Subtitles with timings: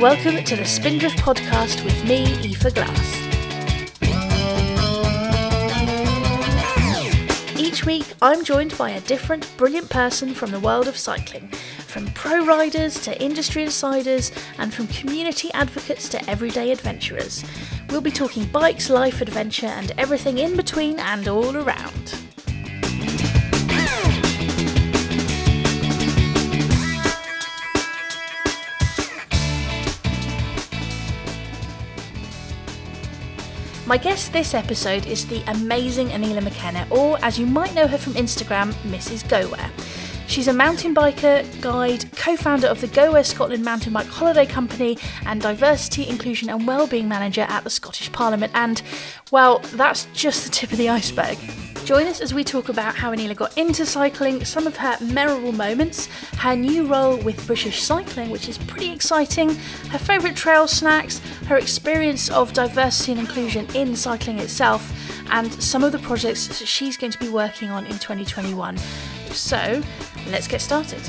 [0.00, 3.16] Welcome to the Spindrift podcast with me, Aoife Glass.
[7.60, 11.48] Each week, I'm joined by a different, brilliant person from the world of cycling,
[11.86, 17.44] from pro riders to industry insiders, and from community advocates to everyday adventurers.
[17.90, 22.19] We'll be talking bikes, life, adventure, and everything in between and all around.
[33.90, 37.98] My guest this episode is the amazing Anila McKenna, or as you might know her
[37.98, 39.24] from Instagram, Mrs.
[39.24, 39.68] GoWhere.
[40.28, 44.96] She's a mountain biker, guide, co founder of the GoWhere Scotland Mountain Bike Holiday Company,
[45.26, 48.52] and Diversity, Inclusion and Wellbeing Manager at the Scottish Parliament.
[48.54, 48.80] And,
[49.32, 51.36] well, that's just the tip of the iceberg.
[51.90, 55.50] Join us as we talk about how Anila got into cycling, some of her memorable
[55.50, 56.06] moments,
[56.38, 59.56] her new role with British Cycling, which is pretty exciting,
[59.90, 64.88] her favourite trail snacks, her experience of diversity and inclusion in cycling itself,
[65.32, 68.78] and some of the projects she's going to be working on in 2021.
[69.32, 69.82] So,
[70.28, 71.02] let's get started.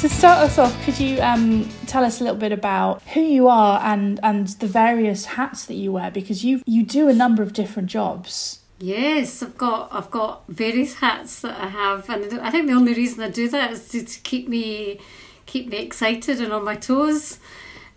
[0.00, 3.48] To start us off, could you um, tell us a little bit about who you
[3.48, 6.10] are and, and the various hats that you wear?
[6.10, 8.60] Because you you do a number of different jobs.
[8.78, 12.94] Yes, I've got I've got various hats that I have, and I think the only
[12.94, 15.00] reason I do that is to, to keep me
[15.44, 17.38] keep me excited and on my toes.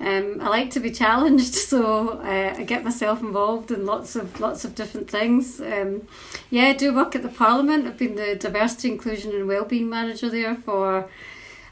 [0.02, 4.42] Um, I like to be challenged, so uh, I get myself involved in lots of
[4.42, 5.62] lots of different things.
[5.62, 6.06] Um,
[6.50, 7.88] yeah, I do work at the Parliament.
[7.88, 11.08] I've been the diversity, inclusion, and wellbeing manager there for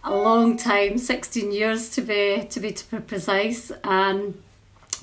[0.04, 2.72] a long time, sixteen years to be to be
[3.08, 3.72] precise.
[3.84, 4.42] And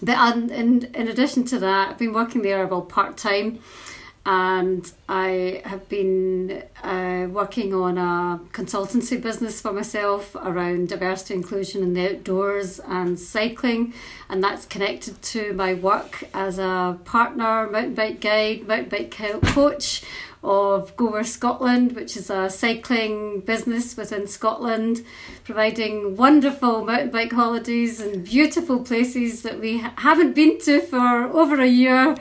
[0.03, 3.61] but in in addition to that, I've been working there well part time
[4.29, 11.83] and I have been uh, working on a consultancy business for myself around diversity, inclusion
[11.83, 13.95] in the outdoors and cycling,
[14.29, 19.11] and that's connected to my work as a partner, mountain bike guide, mountain bike
[19.55, 20.03] coach
[20.43, 25.05] of GoWhere Scotland, which is a cycling business within Scotland,
[25.45, 31.61] providing wonderful mountain bike holidays and beautiful places that we haven't been to for over
[31.61, 32.17] a year.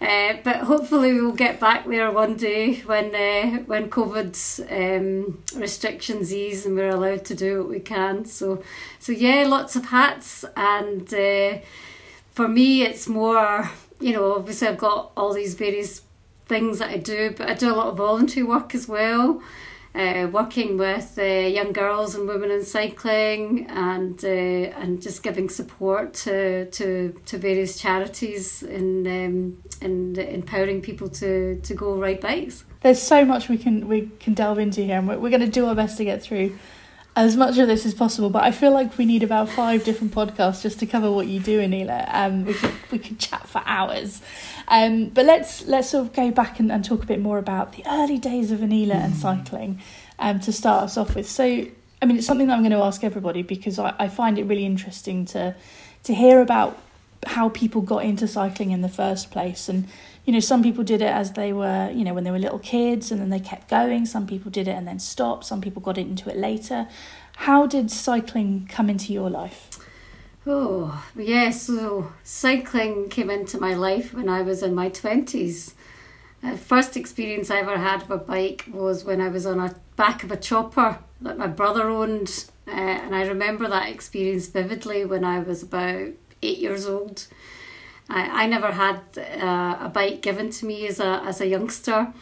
[0.00, 6.34] Uh, but hopefully we'll get back there one day when uh, when COVID's um, restrictions
[6.34, 8.24] ease and we're allowed to do what we can.
[8.24, 8.64] So,
[8.98, 11.58] so yeah, lots of hats, and uh,
[12.32, 13.70] for me, it's more.
[14.00, 16.02] You know, obviously I've got all these various
[16.52, 19.42] things that I do, but I do a lot of voluntary work as well
[19.94, 25.48] uh, working with uh, young girls and women in cycling and uh, and just giving
[25.48, 32.20] support to to, to various charities and um, and empowering people to, to go ride
[32.20, 32.64] bikes.
[32.80, 35.48] There's so much we can we can delve into here, and we're, we're going to
[35.48, 36.58] do our best to get through
[37.14, 38.30] as much of this as possible.
[38.30, 41.38] But I feel like we need about five different podcasts just to cover what you
[41.38, 42.08] do, Anila.
[42.14, 44.22] Um, we could we could chat for hours.
[44.72, 47.74] Um, but let's let's sort of go back and, and talk a bit more about
[47.74, 49.82] the early days of Anila and cycling
[50.18, 51.28] um, to start us off with.
[51.28, 54.38] So, I mean, it's something that I'm going to ask everybody because I, I find
[54.38, 55.54] it really interesting to
[56.04, 56.78] to hear about
[57.26, 59.68] how people got into cycling in the first place.
[59.68, 59.88] And
[60.24, 62.58] you know some people did it as they were you know when they were little
[62.58, 64.06] kids and then they kept going.
[64.06, 65.44] Some people did it and then stopped.
[65.44, 66.88] Some people got into it later.
[67.36, 69.68] How did cycling come into your life
[70.46, 71.62] Oh, yes.
[71.62, 75.74] So cycling came into my life when I was in my 20s.
[76.42, 79.76] The first experience I ever had of a bike was when I was on a
[79.96, 82.46] back of a chopper that my brother owned.
[82.66, 86.08] Uh, and I remember that experience vividly when I was about
[86.42, 87.28] eight years old.
[88.08, 92.12] I, I never had uh, a bike given to me as a, as a youngster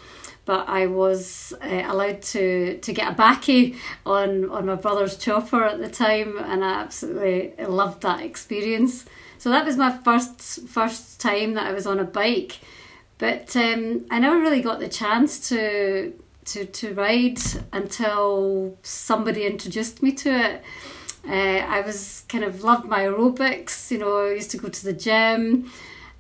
[0.50, 5.62] but I was uh, allowed to to get a backy on on my brother's chopper
[5.62, 9.04] at the time, and I absolutely loved that experience.
[9.39, 12.59] So that was my first first time that I was on a bike,
[13.19, 16.15] but um, I never really got the chance to
[16.47, 17.39] to to ride
[17.72, 20.63] until somebody introduced me to it.
[21.28, 23.92] Uh, I was kind of loved my aerobics.
[23.92, 25.71] You know, I used to go to the gym.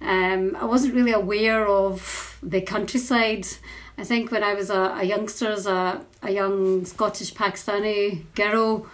[0.00, 3.48] Um, I wasn't really aware of the countryside.
[3.98, 8.86] I think when I was a, a youngster, as a, a young Scottish Pakistani girl,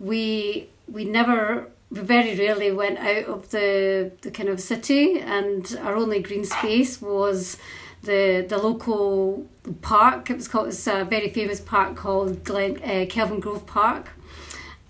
[0.00, 5.78] we we never we very rarely went out of the, the kind of city and
[5.82, 7.56] our only green space was
[8.02, 9.46] the the local
[9.80, 10.30] park.
[10.30, 14.10] It was called it's a very famous park called Glen, uh, Kelvingrove Park,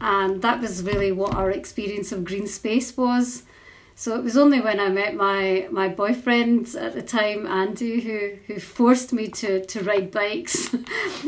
[0.00, 3.44] and that was really what our experience of green space was.
[3.99, 8.37] So it was only when I met my, my boyfriend at the time, Andy, who,
[8.47, 10.79] who forced me to, to ride bikes uh,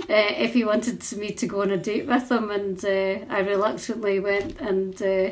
[0.09, 2.49] if he wanted me to go on a date with him.
[2.53, 5.31] And uh, I reluctantly went and uh,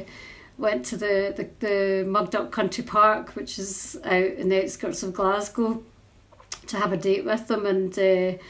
[0.58, 5.12] went to the, the, the Mugdock Country Park, which is out in the outskirts of
[5.12, 5.84] Glasgow,
[6.66, 7.66] to have a date with him.
[7.66, 8.42] and uh,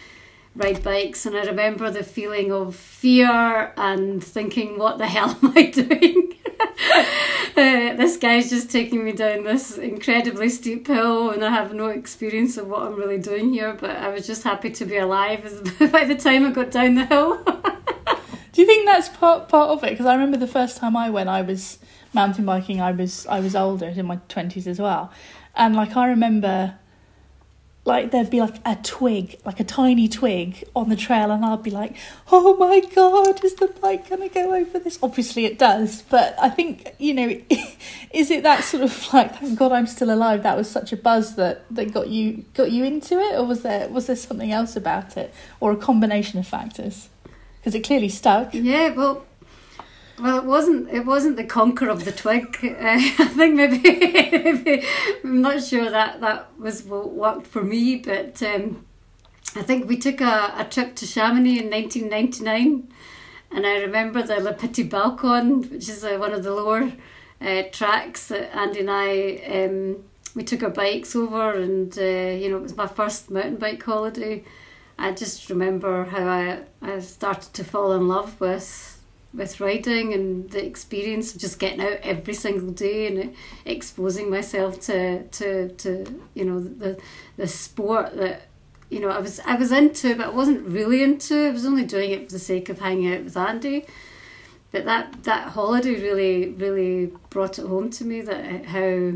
[0.58, 1.24] ride bikes.
[1.24, 6.34] And I remember the feeling of fear and thinking, what the hell am I doing?
[6.60, 11.86] uh, this guy's just taking me down this incredibly steep hill, and I have no
[11.86, 13.74] experience of what I'm really doing here.
[13.74, 15.42] But I was just happy to be alive
[15.92, 17.42] by the time I got down the hill.
[17.44, 19.90] Do you think that's part part of it?
[19.90, 21.78] Because I remember the first time I went, I was
[22.12, 22.80] mountain biking.
[22.80, 25.12] I was I was older, in my twenties as well,
[25.54, 26.74] and like I remember
[27.88, 31.62] like there'd be like a twig, like a tiny twig on the trail, and I'd
[31.62, 31.96] be like,
[32.30, 36.50] "Oh my god, is the bike gonna go over this?" Obviously, it does, but I
[36.50, 37.28] think you know,
[38.12, 40.42] is it that sort of like, "Thank God I'm still alive"?
[40.42, 43.62] That was such a buzz that that got you got you into it, or was
[43.62, 47.08] there was there something else about it, or a combination of factors?
[47.56, 48.54] Because it clearly stuck.
[48.54, 49.24] Yeah, well,
[50.20, 50.88] well, it wasn't.
[50.90, 52.58] It wasn't the conquer of the twig.
[52.62, 54.84] Uh, I think maybe, maybe,
[55.24, 57.96] I'm not sure that that was what worked for me.
[57.96, 58.84] But um,
[59.54, 62.92] I think we took a, a trip to Chamonix in 1999,
[63.52, 66.92] and I remember the Le Petit Balcon, which is uh, one of the lower
[67.40, 70.04] uh, tracks that Andy and I um,
[70.34, 73.82] we took our bikes over, and uh, you know it was my first mountain bike
[73.82, 74.44] holiday.
[74.98, 78.97] I just remember how I I started to fall in love with
[79.38, 84.80] with riding and the experience of just getting out every single day and exposing myself
[84.80, 87.00] to to to you know the
[87.36, 88.42] the sport that
[88.90, 91.46] you know I was I was into but I wasn't really into.
[91.46, 93.86] I was only doing it for the sake of hanging out with Andy.
[94.72, 99.12] But that that holiday really really brought it home to me that how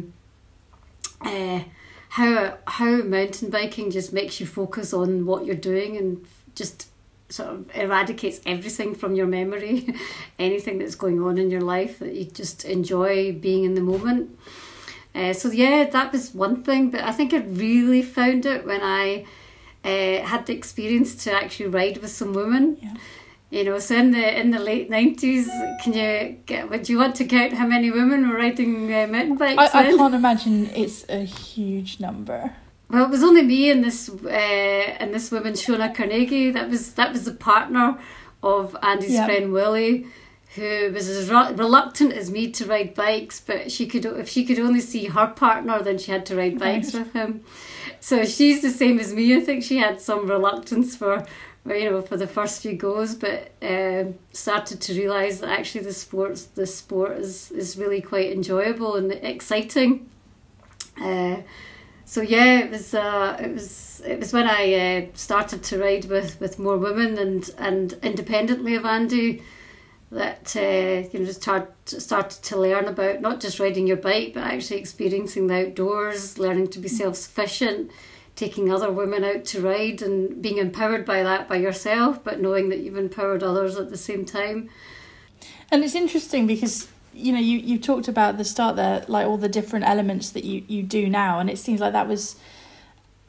[1.20, 1.64] uh,
[2.10, 6.24] how how mountain biking just makes you focus on what you're doing and
[6.54, 6.88] just
[7.32, 9.94] sort of eradicates everything from your memory,
[10.38, 14.38] anything that's going on in your life that you just enjoy being in the moment.
[15.14, 18.80] Uh, so yeah, that was one thing, but I think I really found it when
[18.82, 19.26] I
[19.84, 22.78] uh, had the experience to actually ride with some women.
[22.80, 22.94] Yeah.
[23.50, 25.46] You know, so in the in the late nineties,
[25.82, 26.70] can you get?
[26.70, 29.74] Would you want to count how many women were riding uh, mountain bikes?
[29.74, 32.54] I, I can't imagine it's a huge number.
[32.92, 36.50] Well, it was only me and this uh, and this woman, Shona Carnegie.
[36.50, 37.98] That was that was the partner
[38.42, 39.26] of Andy's yep.
[39.26, 40.06] friend Willie,
[40.56, 43.40] who was as re- reluctant as me to ride bikes.
[43.40, 46.58] But she could, if she could only see her partner, then she had to ride
[46.58, 47.04] bikes right.
[47.04, 47.44] with him.
[48.00, 49.34] So she's the same as me.
[49.36, 51.24] I think she had some reluctance for,
[51.64, 54.04] you know, for the first few goes, but uh,
[54.34, 59.12] started to realise that actually the sports, the sport is is really quite enjoyable and
[59.12, 60.10] exciting.
[61.00, 61.36] Uh,
[62.12, 66.04] so yeah, it was uh, it was it was when I uh, started to ride
[66.10, 69.42] with, with more women and, and independently of Andy
[70.10, 74.34] that uh, you know just start, started to learn about not just riding your bike
[74.34, 76.92] but actually experiencing the outdoors, learning to be mm.
[76.92, 77.90] self sufficient,
[78.36, 82.68] taking other women out to ride and being empowered by that by yourself, but knowing
[82.68, 84.68] that you've empowered others at the same time.
[85.70, 89.38] And it's interesting because you know, you you talked about the start there, like all
[89.38, 92.36] the different elements that you you do now, and it seems like that was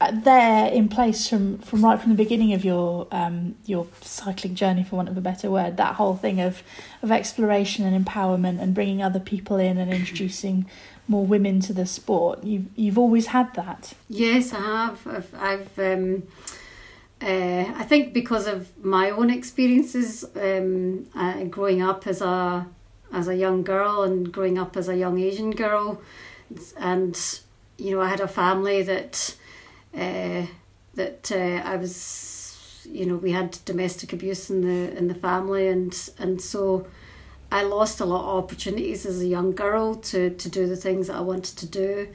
[0.01, 4.55] uh, there in place from from right from the beginning of your um your cycling
[4.55, 5.77] journey for want of a better word.
[5.77, 6.63] That whole thing of
[7.01, 10.65] of exploration and empowerment and bringing other people in and introducing
[11.07, 12.43] more women to the sport.
[12.43, 13.93] You've you've always had that.
[14.09, 15.07] Yes i have.
[15.07, 16.23] I've, I've um
[17.21, 22.67] uh, I think because of my own experiences um, uh, growing up as a
[23.13, 26.01] as a young girl and growing up as a young Asian girl,
[26.77, 27.17] and
[27.77, 29.35] you know I had a family that
[29.95, 30.47] uh,
[30.95, 35.67] that uh, I was you know we had domestic abuse in the in the family.
[35.67, 36.87] And and so
[37.51, 41.07] I lost a lot of opportunities as a young girl to to do the things
[41.07, 42.07] that I wanted to do.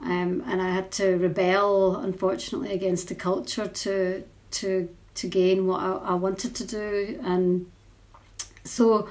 [0.00, 5.80] Um, and I had to rebel, unfortunately, against the culture to to to gain what
[5.80, 7.70] I, I wanted to do, and
[8.64, 9.08] so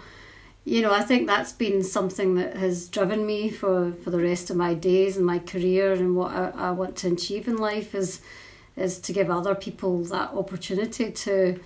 [0.65, 4.49] you know, I think that's been something that has driven me for, for the rest
[4.49, 7.93] of my days and my career and what I, I want to achieve in life
[7.93, 8.21] is
[8.75, 11.59] is to give other people that opportunity to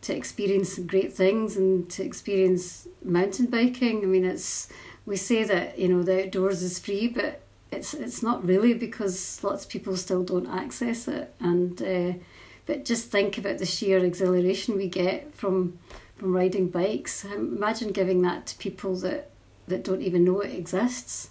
[0.00, 4.02] to experience great things and to experience mountain biking.
[4.02, 4.68] I mean, it's
[5.06, 9.42] we say that you know the outdoors is free, but it's it's not really because
[9.44, 11.32] lots of people still don't access it.
[11.38, 12.18] And uh,
[12.66, 15.78] but just think about the sheer exhilaration we get from
[16.22, 17.24] from riding bikes.
[17.24, 19.30] Imagine giving that to people that,
[19.66, 21.30] that don't even know it exists.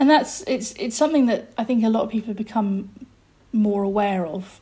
[0.00, 2.90] and that's it's it's something that I think a lot of people have become
[3.52, 4.60] more aware of,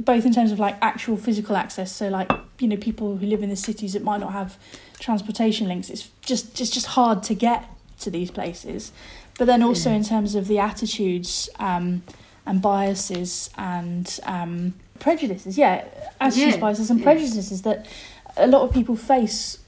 [0.00, 1.92] both in terms of like actual physical access.
[1.92, 4.56] So like you know people who live in the cities that might not have
[4.98, 5.90] transportation links.
[5.90, 7.68] It's just it's just hard to get
[8.00, 8.92] to these places,
[9.38, 12.02] but then also in terms of the attitudes um,
[12.46, 15.58] and biases and um, prejudices.
[15.58, 15.84] Yeah,
[16.20, 17.04] attitudes, Yeah, biases, and yeah.
[17.04, 17.86] prejudices that
[18.36, 19.58] a lot of people face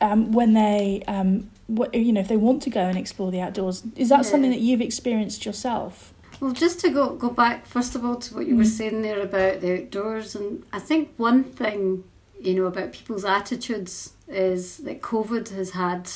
[0.00, 3.40] um, when they um, wh- you know if they want to go and explore the
[3.40, 3.82] outdoors.
[3.96, 4.22] Is that Yeah.
[4.30, 6.12] something that you've experienced yourself?
[6.40, 8.76] Well, just to go go back first of all to what you were Mm.
[8.78, 12.04] saying there about the outdoors, and I think one thing
[12.40, 16.08] you know about people's attitudes is that COVID has had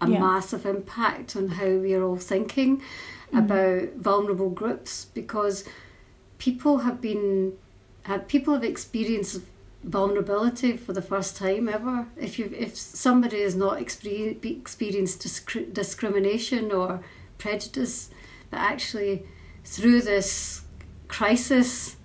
[0.00, 0.18] a Yeah.
[0.20, 2.82] massive impact on how we are all thinking
[3.32, 3.38] Mm.
[3.38, 5.64] about vulnerable groups because
[6.38, 7.52] people have been
[8.04, 9.40] have people have experienced
[9.84, 12.06] vulnerability for the first time ever.
[12.16, 17.00] If you if somebody has not experienced discri- discrimination or
[17.38, 18.10] prejudice,
[18.50, 19.24] but actually
[19.64, 20.62] through this
[21.06, 21.96] crisis,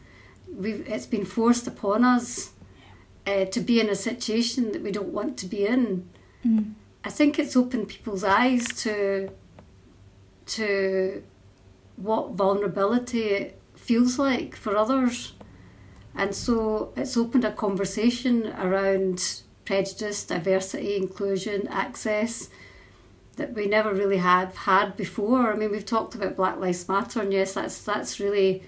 [0.55, 2.51] we've it's been forced upon us
[3.25, 6.07] uh, to be in a situation that we don't want to be in.
[6.45, 6.73] Mm.
[7.03, 9.29] I think it's opened people's eyes to
[10.45, 11.23] to
[11.95, 15.33] what vulnerability feels like for others.
[16.15, 22.49] And so it's opened a conversation around prejudice, diversity, inclusion, access
[23.35, 25.51] that we never really have had before.
[25.51, 28.63] I mean, we've talked about Black Lives Matter, and yes, that's that's really,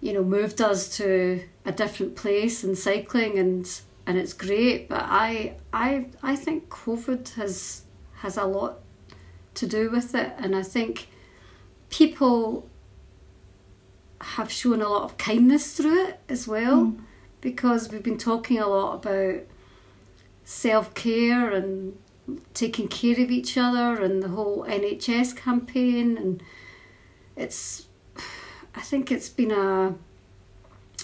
[0.00, 4.88] you know, moved us to a different place in cycling, and and it's great.
[4.88, 7.82] But I I I think COVID has
[8.16, 8.80] has a lot
[9.54, 11.08] to do with it, and I think
[11.88, 12.68] people
[14.40, 16.98] have shown a lot of kindness through it as well Mm.
[17.40, 19.40] because we've been talking a lot about
[20.44, 21.96] self care and
[22.54, 26.42] taking care of each other and the whole NHS campaign and
[27.36, 27.86] it's
[28.74, 29.94] I think it's been a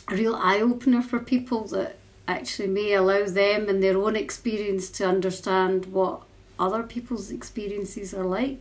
[0.09, 1.97] a real eye opener for people that
[2.29, 6.23] actually may allow them and their own experience to understand what
[6.59, 8.61] other people's experiences are like.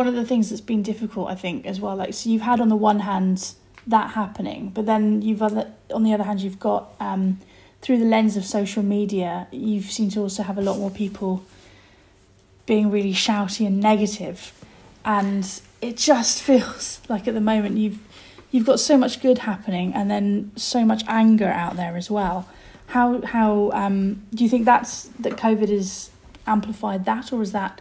[0.00, 1.94] one of the things that's been difficult, I think, as well.
[1.96, 3.54] Like, so you've had on the one hand
[3.86, 7.38] that happening, but then you've other on the other hand you've got um,
[7.80, 11.44] through the lens of social media, you've seem to also have a lot more people
[12.66, 14.52] being really shouty and negative,
[15.04, 17.98] and it just feels like at the moment you've
[18.50, 22.48] you've got so much good happening, and then so much anger out there as well.
[22.88, 26.10] How how um, do you think that's that COVID has
[26.46, 27.80] amplified that, or is that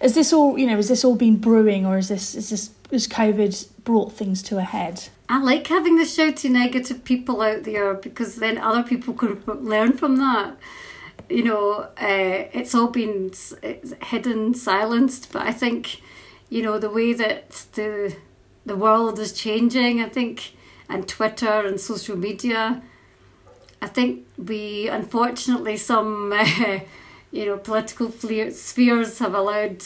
[0.00, 0.78] is this all you know?
[0.78, 4.58] Is this all been brewing, or is this is this has COVID brought things to
[4.58, 5.08] a head?
[5.28, 9.92] I like having the shouty negative people out there because then other people can learn
[9.94, 10.56] from that.
[11.28, 16.00] You know, uh, it's all been it's hidden, silenced, but I think,
[16.48, 18.14] you know, the way that the
[18.64, 20.52] the world is changing, I think,
[20.88, 22.82] and Twitter and social media,
[23.82, 26.80] I think we unfortunately some, uh,
[27.32, 29.82] you know, political spheres have allowed,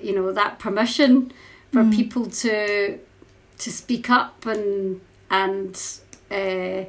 [0.00, 1.32] you know, that permission
[1.72, 1.94] for Mm.
[1.94, 2.98] people to
[3.58, 5.00] to speak up and
[5.30, 6.00] and
[6.30, 6.84] uh,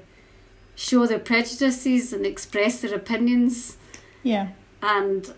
[0.76, 3.78] show their prejudices and express their opinions.
[4.24, 4.50] Yeah,
[4.82, 5.34] And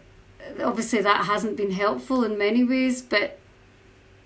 [0.64, 3.02] obviously, that hasn't been helpful in many ways.
[3.02, 3.40] But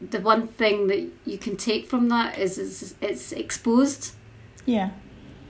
[0.01, 4.13] the one thing that you can take from that is, is it's exposed.
[4.65, 4.89] yeah,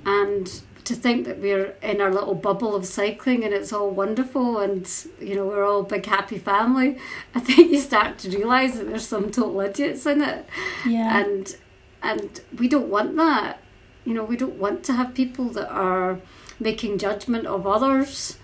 [0.06, 4.60] And to think that we're in our little bubble of cycling and it's all wonderful
[4.60, 4.90] and
[5.20, 6.98] you know we're all a big happy family,
[7.34, 10.48] I think you start to realise that there's some total idiots in it.
[10.86, 11.56] Yeah, and
[12.02, 13.60] and we don't want that.
[14.06, 16.20] You know we don't want to have people that are
[16.60, 18.38] making judgment of others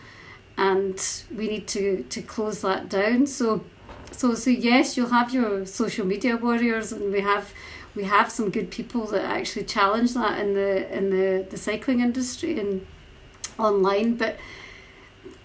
[0.58, 3.28] and we need to to close that down.
[3.28, 3.64] So
[4.12, 7.54] so so yes you'll have your social media warriors and we have
[7.96, 12.00] we have some good people that actually challenge that in the in the the cycling
[12.02, 12.86] industry and
[13.58, 14.38] online but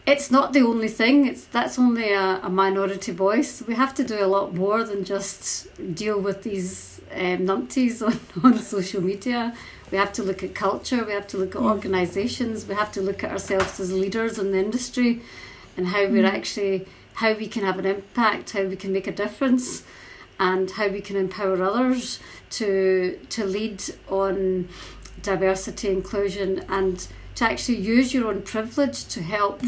[0.07, 1.27] it's not the only thing.
[1.27, 3.61] It's that's only a, a minority voice.
[3.67, 8.03] We have to do a lot more than just deal with these um, numpties
[8.45, 9.53] on, on social media.
[9.91, 11.05] We have to look at culture.
[11.05, 11.69] We have to look at Yeah.
[11.69, 15.23] organizations we have to look at ourselves as leaders in the industry
[15.77, 19.13] and how we're actually how we can have an impact how we can make a
[19.13, 19.83] difference
[20.39, 24.69] and how we can empower others to to lead on
[25.23, 29.63] diversity inclusion and to actually use your own privilege to help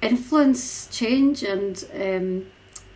[0.00, 2.46] influence change and um,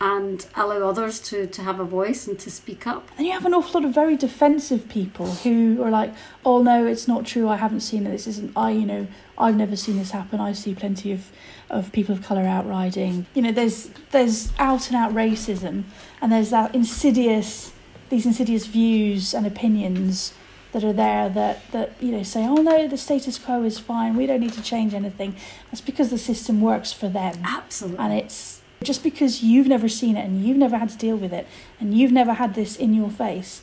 [0.01, 3.09] and allow others to, to have a voice and to speak up.
[3.17, 6.13] And you have an awful lot of very defensive people who are like,
[6.45, 9.07] oh no, it's not true, I haven't seen it, this isn't, I, you know,
[9.39, 11.31] I've never seen this happen, I see plenty of,
[11.69, 13.27] of people of colour out riding.
[13.35, 15.85] You know, there's, there's out and out racism
[16.21, 17.73] and there's that insidious,
[18.09, 20.33] these insidious views and opinions
[20.73, 24.17] that are there that, that you know say, oh no, the status quo is fine,
[24.17, 25.35] we don't need to change anything.
[25.71, 27.35] That's because the system works for them.
[27.45, 27.99] Absolutely.
[27.99, 31.33] And it's just because you've never seen it and you've never had to deal with
[31.33, 31.47] it
[31.81, 33.63] and you've never had this in your face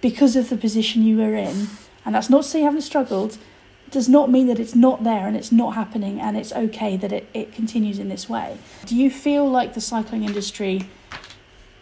[0.00, 1.68] because of the position you were in,
[2.04, 3.38] and that's not to say you haven't struggled,
[3.90, 7.12] does not mean that it's not there and it's not happening and it's okay that
[7.12, 8.58] it, it continues in this way.
[8.86, 10.88] Do you feel like the cycling industry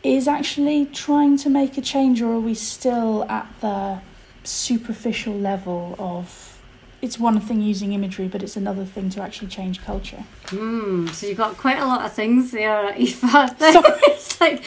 [0.02, 4.00] is actually trying to make a change or are we still at the
[4.44, 6.52] superficial level of
[7.02, 10.24] it's one thing using imagery, but it's another thing to actually change culture.
[10.46, 11.06] Hmm.
[11.08, 13.20] so you've got quite a lot of things there, Aoife.
[13.20, 13.50] Sorry.
[13.58, 14.62] it's like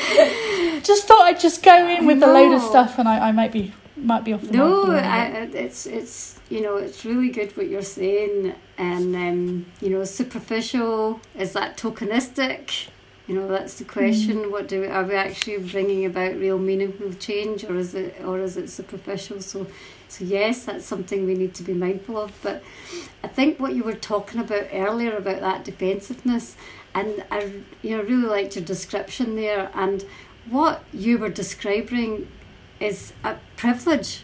[0.84, 3.52] just thought I'd just go in with a load of stuff, and I, I might
[3.52, 7.68] be might be off the No, I, it's it's you know it's really good what
[7.68, 12.90] you're saying, and um, you know superficial is that tokenistic.
[13.28, 14.38] You know that's the question.
[14.38, 14.52] Mm.
[14.52, 18.40] What do we, are we actually bringing about real meaningful change, or is it or
[18.40, 19.42] is it superficial?
[19.42, 19.68] So
[20.08, 22.32] so yes, that's something we need to be mindful of.
[22.42, 22.64] But
[23.24, 26.56] I think what you were talking about earlier about that defensiveness,
[26.96, 29.70] and I you know really liked your description there.
[29.76, 30.04] And
[30.50, 32.28] what you were describing
[32.80, 34.24] is a privilege.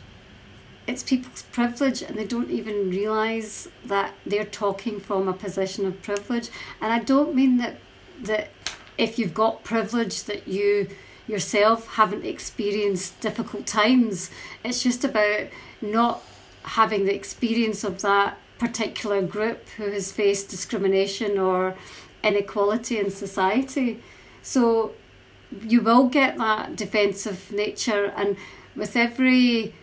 [0.88, 6.02] It's people's privilege, and they don't even realize that they're talking from a position of
[6.02, 6.50] privilege.
[6.80, 7.78] And I don't mean that
[8.22, 8.50] that
[8.98, 10.88] if you've got privilege that you
[11.28, 14.30] yourself haven't experienced difficult times.
[14.64, 15.48] It's just about
[15.82, 16.24] not
[16.64, 21.76] having the experience of that particular group who has faced discrimination or
[22.24, 24.02] inequality in society.
[24.42, 24.94] So
[25.62, 28.38] you will get that defensive nature, and
[28.75, 29.74] with every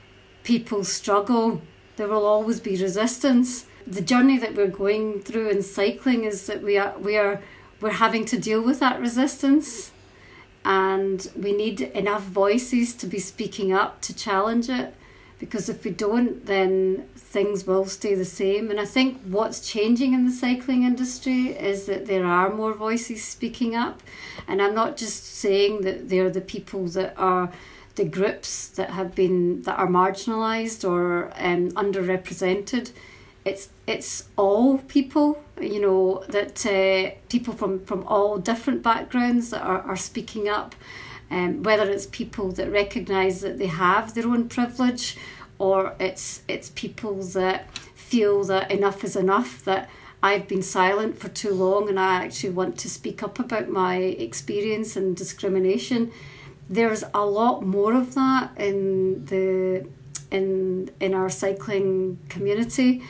[0.45, 1.63] people's struggle,
[1.97, 3.67] there will always be resistance.
[3.87, 7.41] The journey that we're going through in cycling is that we are we are
[7.81, 9.91] we're having to deal with that resistance
[10.65, 14.95] and we need enough voices to be speaking up to challenge it
[15.43, 18.71] because if we don't then things will stay the same.
[18.71, 23.25] And i think what's changing in the cycling industry is that there are more voices
[23.25, 23.97] speaking up.
[24.47, 27.51] And i'm not just saying that they're the people that are
[27.97, 32.93] the groups that have been that are marginalized or um, underrepresented.
[33.45, 39.63] It's it's all people you know that uh, people from from all different backgrounds that
[39.63, 40.77] are, are speaking up
[41.33, 45.17] um, whether it's people that recognize that they have their own privilege
[45.59, 49.89] or it's it's people that feel that enough is enough that
[50.23, 53.97] I've been silent for too long and I actually want to speak up about my
[53.97, 56.13] experience and discrimination
[56.69, 59.87] there's a lot more of that in the
[60.31, 63.03] in in our cycling community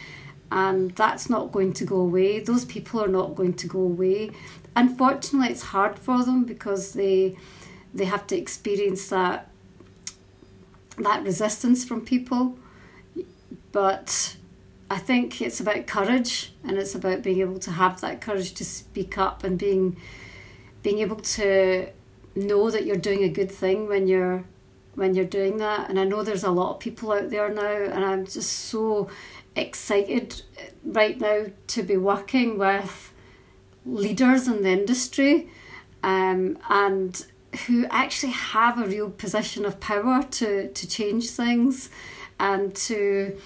[0.51, 2.41] and that's not going to go away.
[2.41, 4.33] Those people are not going to go away.
[4.77, 7.37] Unfortunately, it's hard for them because they
[7.95, 9.49] they have to experience that
[10.99, 12.59] that resistance from people.
[13.73, 14.37] But
[14.91, 18.65] I think it's about courage and it's about being able to have that courage to
[18.65, 19.97] speak up and being
[20.83, 21.89] being able to
[22.35, 24.45] know that you're doing a good thing when you're
[24.95, 27.63] when you're doing that and I know there's a lot of people out there now
[27.63, 29.09] and I'm just so
[29.57, 30.43] excited
[30.85, 33.15] right now to be working with
[33.87, 35.49] leaders in the industry
[36.03, 37.25] um, and
[37.67, 41.91] who actually have a real position of power to, to change things
[42.39, 43.39] and to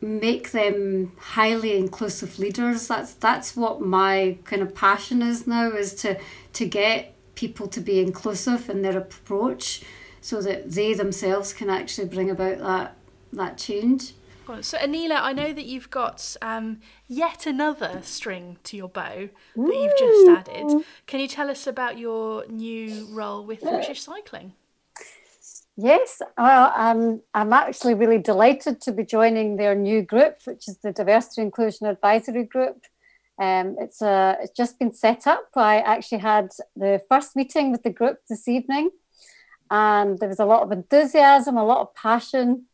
[0.00, 2.88] make them highly inclusive leaders.
[2.88, 6.18] That's that's what my kind of passion is now is to
[6.52, 9.82] to get people to be inclusive in their approach
[10.20, 12.96] so that they themselves can actually bring about that
[13.32, 14.12] that change
[14.60, 19.74] so, Anila, I know that you've got um, yet another string to your bow that
[19.74, 20.84] you've just added.
[21.06, 24.54] Can you tell us about your new role with British Cycling?
[25.76, 30.78] Yes, well, um, I'm actually really delighted to be joining their new group, which is
[30.78, 32.84] the Diversity Inclusion Advisory Group.
[33.40, 35.48] Um, it's, a, uh, it's just been set up.
[35.54, 38.90] I actually had the first meeting with the group this evening,
[39.70, 42.64] and there was a lot of enthusiasm, a lot of passion,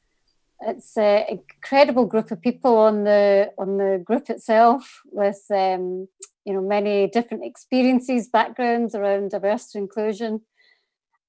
[0.66, 6.08] it's an incredible group of people on the on the group itself with um,
[6.44, 10.40] you know many different experiences backgrounds around diversity and inclusion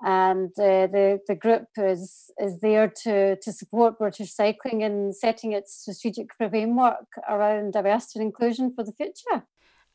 [0.01, 5.53] and uh, the the group is is there to to support British cycling in setting
[5.53, 9.43] its strategic framework around diversity and inclusion for the future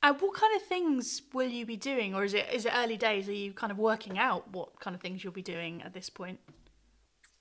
[0.02, 2.96] And what kind of things will you be doing, or is it is it early
[2.96, 3.28] days?
[3.28, 6.08] Are you kind of working out what kind of things you'll be doing at this
[6.08, 6.40] point?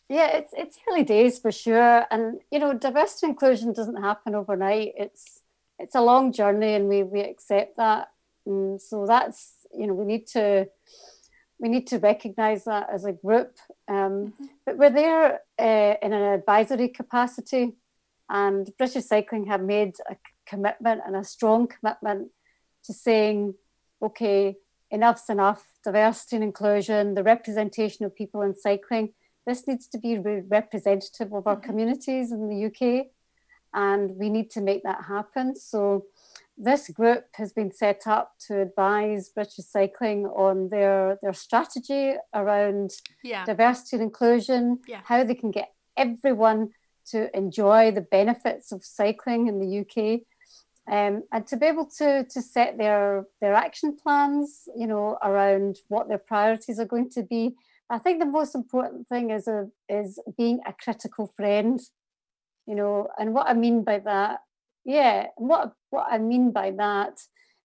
[0.10, 4.94] Yeah, it's it's early days for sure, and you know, diversity inclusion doesn't happen overnight.
[4.98, 5.42] It's
[5.78, 8.10] it's a long journey, and we we accept that.
[8.46, 10.68] And so that's you know we need to
[11.60, 13.58] we need to recognise that as a group.
[13.88, 14.46] Um, mm-hmm.
[14.66, 17.76] But we're there uh, in an advisory capacity,
[18.30, 20.16] and British Cycling have made a
[20.48, 22.32] commitment and a strong commitment
[22.86, 23.54] to saying,
[24.02, 24.56] okay,
[24.90, 29.14] enough's enough, diversity and inclusion, the representation of people in cycling.
[29.50, 31.66] This needs to be representative of our mm-hmm.
[31.68, 33.08] communities in the UK,
[33.74, 35.56] and we need to make that happen.
[35.56, 36.06] So,
[36.56, 42.92] this group has been set up to advise British Cycling on their, their strategy around
[43.24, 43.44] yeah.
[43.44, 45.02] diversity and inclusion, yeah.
[45.06, 46.70] how they can get everyone
[47.08, 50.22] to enjoy the benefits of cycling in the UK
[50.92, 55.80] um, and to be able to to set their their action plans, you know, around
[55.88, 57.56] what their priorities are going to be.
[57.90, 61.80] I think the most important thing is a is being a critical friend,
[62.68, 64.42] you know, and what I mean by that,
[64.86, 67.20] yeah, what what I mean by that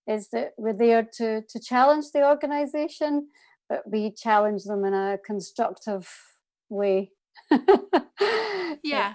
[0.07, 3.29] is that we're there to to challenge the organisation,
[3.69, 6.09] but we challenge them in a constructive
[6.69, 7.11] way.
[8.83, 9.15] yeah.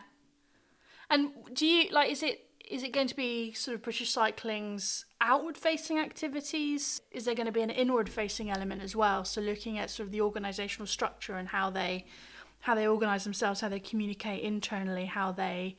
[1.09, 2.11] And do you like?
[2.11, 7.01] Is it is it going to be sort of British Cycling's outward facing activities?
[7.11, 9.25] Is there going to be an inward facing element as well?
[9.25, 12.05] So looking at sort of the organisational structure and how they
[12.61, 15.77] how they organise themselves, how they communicate internally, how they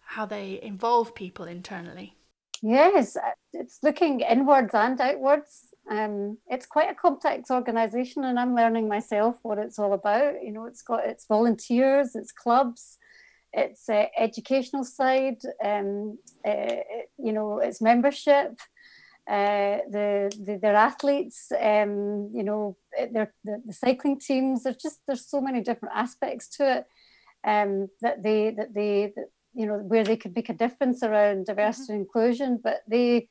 [0.00, 2.16] how they involve people internally.
[2.60, 3.16] Yes,
[3.52, 5.66] it's looking inwards and outwards.
[5.90, 10.42] Um, it's quite a complex organisation, and I'm learning myself what it's all about.
[10.42, 12.98] You know, it's got its volunteers, its clubs,
[13.52, 16.76] its uh, educational side, um, uh,
[17.18, 18.60] you know, its membership,
[19.28, 22.76] uh, the, the, their athletes, um, you know,
[23.12, 24.64] their the, the, cycling teams.
[24.64, 26.86] There's just there's so many different aspects to it
[27.46, 31.46] um, that they that they that, you know where they could make a difference around
[31.46, 31.92] diversity mm-hmm.
[31.92, 33.28] and inclusion, but they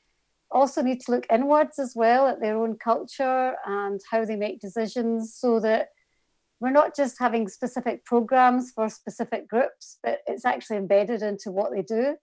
[0.51, 4.59] also need to look inwards as well at their own culture and how they make
[4.59, 5.89] decisions so that
[6.61, 11.71] we're not just having specific programs for specific groups, but it's actually embedded into what
[11.71, 12.15] they do.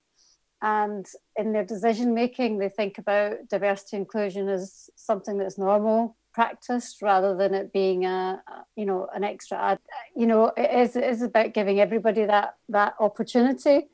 [0.63, 1.05] And
[1.37, 7.37] in their decision making, they think about diversity inclusion as something that's normal practiced rather
[7.37, 8.41] than it being a,
[8.77, 9.79] you know an extra ad.
[10.15, 13.89] You know, it is, it is about giving everybody that that opportunity.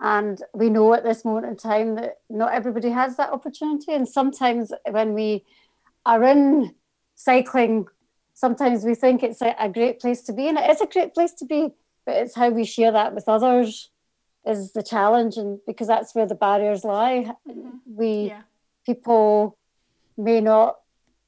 [0.00, 3.92] And we know at this moment in time that not everybody has that opportunity.
[3.92, 5.44] And sometimes when we
[6.06, 6.74] are in
[7.16, 7.86] cycling
[8.40, 11.12] sometimes we think it's a, a, great place to be, and it is a great
[11.12, 11.68] place to be,
[12.06, 13.90] but it's how we share that with others
[14.46, 17.32] is the challenge, and because that's where the barriers lie.
[17.46, 17.70] Mm-hmm.
[17.84, 18.42] We yeah.
[18.86, 19.58] people
[20.16, 20.78] may not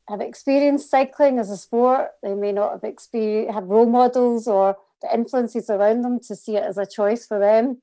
[0.08, 2.12] have experienced cycling as a sport.
[2.22, 6.56] They may not have experience have role models or the influences around them to see
[6.56, 7.82] it as a choice for them.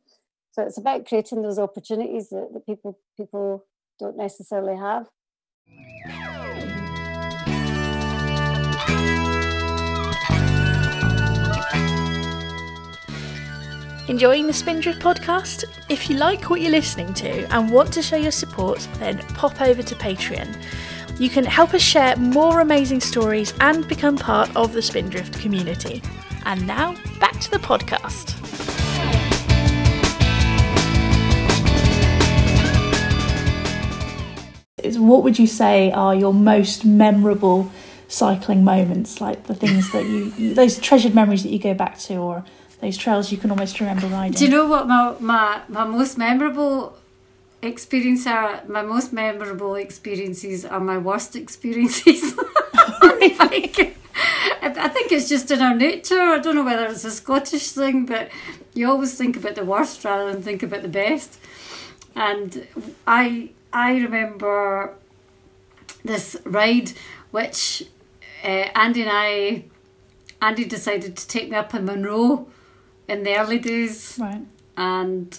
[0.52, 3.66] So it's about creating those opportunities that, that people people
[4.00, 5.08] don't necessarily have.
[14.10, 15.66] Enjoying the Spindrift podcast?
[15.88, 19.62] If you like what you're listening to and want to show your support, then pop
[19.62, 20.60] over to Patreon.
[21.20, 26.02] You can help us share more amazing stories and become part of the Spindrift community.
[26.46, 28.34] And now, back to the podcast.
[34.98, 37.72] What would you say are your most memorable
[38.08, 39.22] cycling moments?
[39.22, 42.44] Like the things that you, those treasured memories that you go back to, or
[42.82, 44.34] those trails you can almost remember riding.
[44.34, 46.98] Do you know what my my, my most memorable
[47.62, 48.64] experience are?
[48.68, 52.34] My most memorable experiences are my worst experiences.
[54.62, 56.20] I, I think it's just in our nature.
[56.20, 58.30] I don't know whether it's a Scottish thing, but
[58.74, 61.38] you always think about the worst rather than think about the best.
[62.16, 62.68] And
[63.06, 64.96] I I remember
[66.04, 66.94] this ride
[67.32, 67.84] which
[68.44, 69.66] uh, Andy and I
[70.42, 72.48] Andy decided to take me up in Munro
[73.10, 74.18] in the early days.
[74.22, 74.46] Right.
[74.78, 75.38] And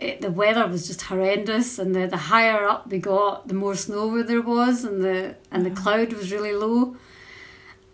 [0.00, 3.76] it, the weather was just horrendous, and the, the higher up we got, the more
[3.76, 6.96] snow there was, and the and the cloud was really low.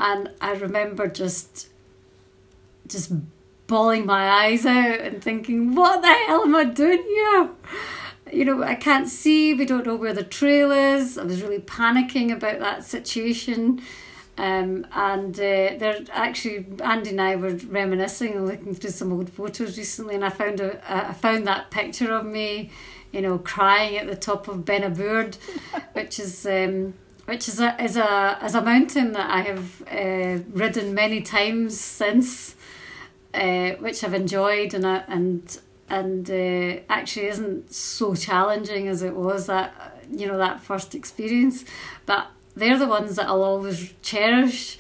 [0.01, 1.69] And I remember just
[2.88, 3.12] just
[3.67, 7.51] bawling my eyes out and thinking, "What the hell am I doing here?"
[8.33, 9.55] You know, I can't see.
[9.55, 11.19] We don't know where the trail is.
[11.19, 13.83] I was really panicking about that situation.
[14.38, 19.31] Um, and uh, they're actually Andy and I were reminiscing and looking through some old
[19.31, 22.70] photos recently, and I found a I found that picture of me,
[23.11, 25.38] you know, crying at the top of Ben a' Bhuird,
[25.92, 30.44] which is um, which is a is a is a mountain that I have uh,
[30.51, 32.55] ridden many times since,
[33.35, 35.59] uh, which I've enjoyed and I, and
[35.90, 41.64] and uh, actually isn't so challenging as it was that you know that first experience,
[42.07, 44.79] but they're the ones that I'll always cherish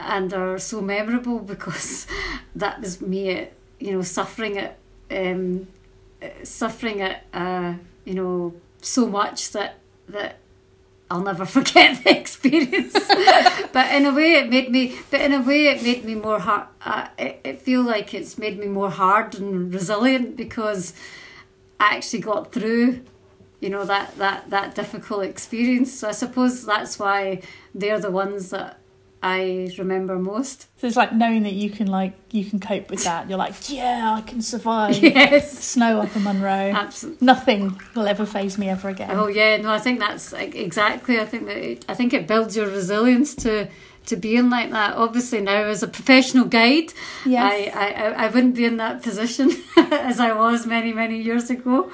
[0.00, 2.06] and are so memorable because
[2.54, 4.76] that was me at, you know suffering it
[5.10, 5.68] um,
[6.42, 9.78] suffering it uh, you know so much that
[10.08, 10.38] that
[11.10, 12.92] I'll never forget the experience.
[13.72, 14.98] but in a way, it made me.
[15.10, 16.66] But in a way, it made me more hard.
[16.84, 20.92] Uh, it, it feel like it's made me more hard and resilient because
[21.80, 23.00] I actually got through
[23.60, 25.92] you know that that that difficult experience.
[25.92, 27.42] So i suppose that's why
[27.74, 28.78] they're the ones that
[29.22, 30.68] i remember most.
[30.80, 33.28] So it's like knowing that you can like you can cope with that.
[33.28, 34.96] You're like yeah i can survive.
[35.02, 35.58] Yes.
[35.58, 39.10] Snow up in munro absolutely nothing will ever phase me ever again.
[39.10, 42.26] Oh yeah no i think that's like, exactly i think that it, i think it
[42.28, 43.68] builds your resilience to
[44.06, 44.96] to being like that.
[44.96, 46.92] Obviously now as a professional guide
[47.26, 47.74] yes.
[47.74, 51.90] I, I i wouldn't be in that position as i was many many years ago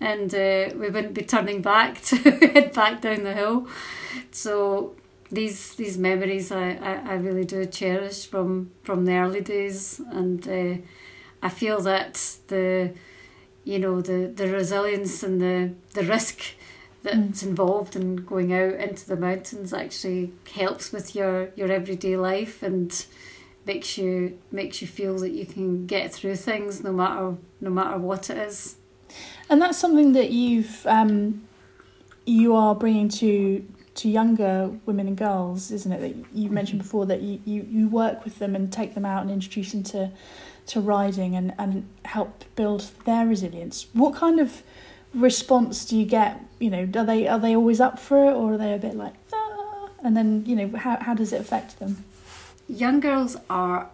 [0.00, 3.68] and uh, we wouldn't be turning back to head back down the hill.
[4.30, 4.94] So
[5.30, 10.46] these these memories I, I, I really do cherish from from the early days, and
[10.48, 10.82] uh,
[11.42, 12.92] I feel that the
[13.64, 16.42] you know the the resilience and the the risk
[17.02, 17.48] that's mm.
[17.48, 23.06] involved in going out into the mountains actually helps with your your everyday life and
[23.64, 27.98] makes you makes you feel that you can get through things no matter no matter
[27.98, 28.76] what it is.
[29.48, 31.46] And that's something that you've um,
[32.24, 33.64] you are bringing to
[33.96, 36.00] to younger women and girls, isn't it?
[36.00, 36.86] That you mentioned mm-hmm.
[36.86, 39.82] before that you, you, you work with them and take them out and introduce them
[39.84, 40.10] to
[40.66, 43.86] to riding and, and help build their resilience.
[43.92, 44.62] What kind of
[45.14, 46.40] response do you get?
[46.58, 48.94] You know, are they are they always up for it or are they a bit
[48.94, 49.88] like ah?
[50.04, 52.04] and then, you know, how how does it affect them?
[52.68, 53.90] Young girls are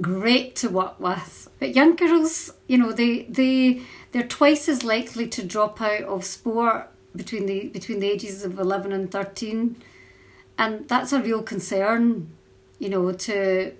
[0.00, 1.50] great to work with.
[1.58, 6.24] But young girls, you know, they they they're twice as likely to drop out of
[6.24, 9.76] sport between the between the ages of eleven and thirteen,
[10.58, 12.30] and that's a real concern.
[12.78, 13.72] You know, to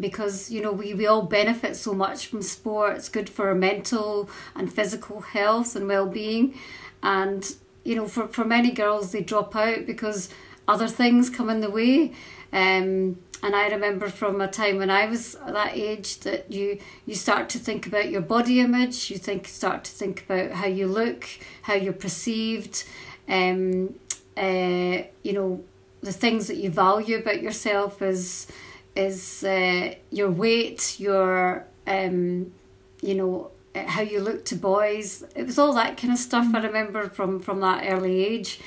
[0.00, 2.96] because you know we, we all benefit so much from sport.
[2.96, 6.54] It's good for our mental and physical health and well being,
[7.02, 10.28] and you know for for many girls they drop out because
[10.68, 12.12] other things come in the way.
[12.52, 17.14] Um, and I remember from a time when I was that age that you you
[17.16, 20.86] start to think about your body image, you think start to think about how you
[20.86, 21.28] look,
[21.62, 22.84] how you're perceived,
[23.28, 23.94] um,
[24.36, 25.64] uh, you know,
[26.02, 28.46] the things that you value about yourself is
[28.94, 32.52] is uh, your weight, your um,
[33.00, 35.24] you know how you look to boys.
[35.34, 38.60] It was all that kind of stuff I remember from from that early age,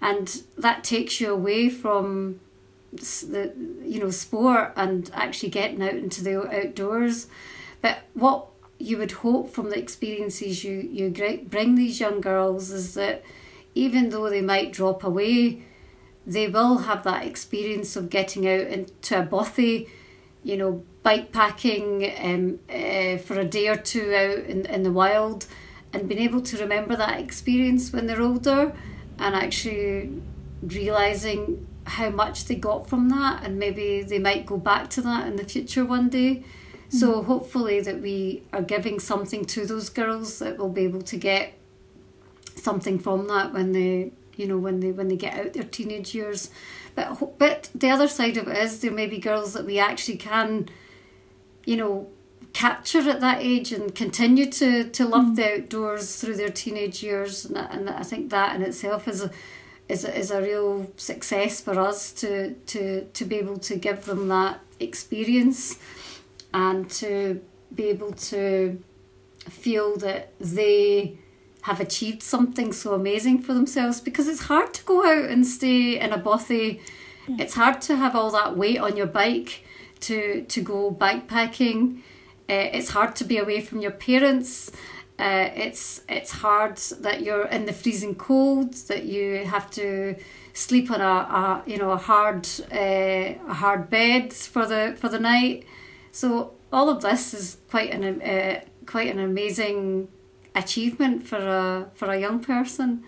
[0.00, 2.40] and that takes you away from
[2.92, 3.52] the
[3.84, 7.28] you know sport and actually getting out into the outdoors.
[7.82, 8.46] But what
[8.80, 13.22] you would hope from the experiences you you bring these young girls is that
[13.74, 15.62] even though they might drop away
[16.26, 19.88] they will have that experience of getting out into a bothy
[20.42, 24.92] you know bike packing um, uh, for a day or two out in, in the
[24.92, 25.46] wild
[25.92, 28.72] and being able to remember that experience when they're older
[29.20, 30.10] and actually
[30.62, 35.26] realizing how much they got from that and maybe they might go back to that
[35.26, 36.96] in the future one day mm-hmm.
[36.96, 41.16] so hopefully that we are giving something to those girls that will be able to
[41.16, 41.54] get
[42.56, 46.14] something from that when they you know when they when they get out their teenage
[46.14, 46.50] years
[46.94, 50.16] but but the other side of it is there may be girls that we actually
[50.16, 50.68] can
[51.64, 52.08] you know
[52.52, 55.36] capture at that age and continue to to love mm.
[55.36, 59.30] the outdoors through their teenage years and, and I think that in itself is a
[59.88, 64.04] is a, is a real success for us to to to be able to give
[64.04, 65.78] them that experience
[66.52, 67.40] and to
[67.74, 68.82] be able to
[69.48, 71.18] feel that they
[71.62, 75.98] have achieved something so amazing for themselves because it's hard to go out and stay
[75.98, 76.80] in a bothy.
[77.38, 79.64] It's hard to have all that weight on your bike
[80.00, 82.00] to to go bikepacking
[82.50, 84.70] uh, it's hard to be away from your parents
[85.20, 90.16] uh, it's it's hard that you're in the freezing cold, that you have to
[90.54, 95.10] sleep on a, a you know a hard uh, a hard bed for the for
[95.10, 95.66] the night.
[96.10, 100.08] So all of this is quite an uh, quite an amazing
[100.54, 103.04] achievement for a for a young person.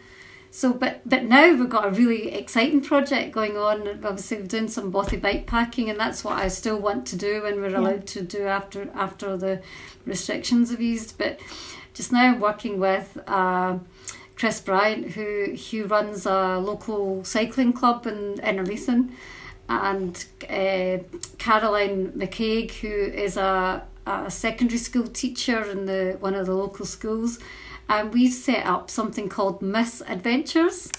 [0.54, 3.88] So, but but now we've got a really exciting project going on.
[4.04, 7.42] Obviously, we're doing some bothy bike packing, and that's what I still want to do
[7.42, 7.78] when we're yeah.
[7.78, 9.62] allowed to do after after the
[10.04, 11.16] restrictions have eased.
[11.16, 11.40] But
[11.94, 13.78] just now, I'm working with uh,
[14.36, 19.10] Chris Bryant, who who runs a local cycling club in Innerleithen,
[19.70, 21.02] and uh,
[21.38, 26.84] Caroline McCaig, who is a, a secondary school teacher in the one of the local
[26.84, 27.38] schools
[27.88, 30.90] and we've set up something called Miss Adventures.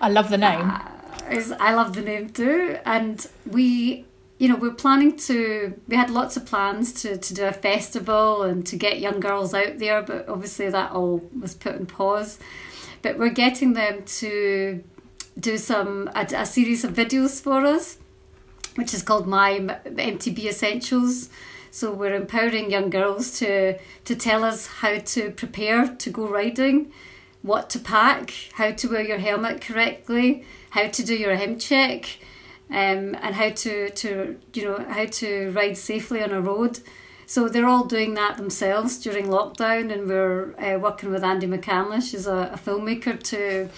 [0.00, 0.70] I love the name.
[0.70, 4.04] Uh, I love the name too, and we
[4.42, 8.42] you know, we're planning to, we had lots of plans to, to do a festival
[8.42, 12.40] and to get young girls out there, but obviously that all was put on pause.
[13.02, 14.82] But we're getting them to
[15.38, 17.98] do some, a, a series of videos for us,
[18.74, 21.28] which is called My MTB Essentials.
[21.74, 26.92] So we're empowering young girls to to tell us how to prepare to go riding,
[27.40, 32.18] what to pack, how to wear your helmet correctly, how to do your M check,
[32.68, 36.80] um, and how to to you know how to ride safely on a road.
[37.24, 42.12] So they're all doing that themselves during lockdown, and we're uh, working with Andy McCandlish,
[42.12, 43.70] who's a, a filmmaker, to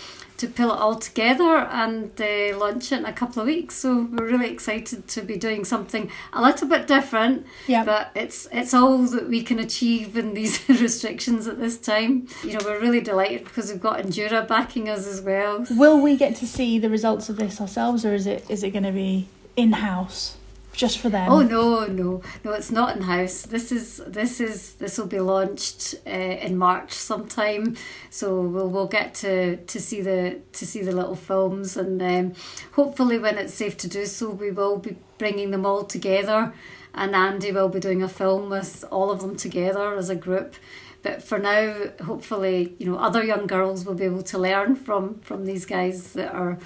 [0.44, 3.76] to pull it all together and uh, launch it in a couple of weeks.
[3.76, 7.46] So we're really excited to be doing something a little bit different.
[7.66, 7.84] Yeah.
[7.84, 12.28] But it's it's all that we can achieve in these restrictions at this time.
[12.42, 15.66] You know, we're really delighted because we've got Endura backing us as well.
[15.70, 18.70] Will we get to see the results of this ourselves, or is it is it
[18.70, 20.36] going to be in house?
[20.74, 21.30] Just for them.
[21.30, 22.52] Oh no, no, no!
[22.52, 23.42] It's not in house.
[23.42, 27.76] This is this is this will be launched uh, in March sometime.
[28.10, 32.34] So we'll we'll get to to see the to see the little films, and um,
[32.72, 36.52] hopefully when it's safe to do so, we will be bringing them all together,
[36.92, 40.56] and Andy will be doing a film with all of them together as a group.
[41.02, 45.20] But for now, hopefully, you know, other young girls will be able to learn from
[45.20, 46.58] from these guys that are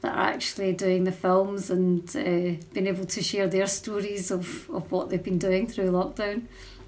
[0.00, 4.70] that are actually doing the films and uh, being able to share their stories of,
[4.70, 6.42] of what they've been doing through lockdown.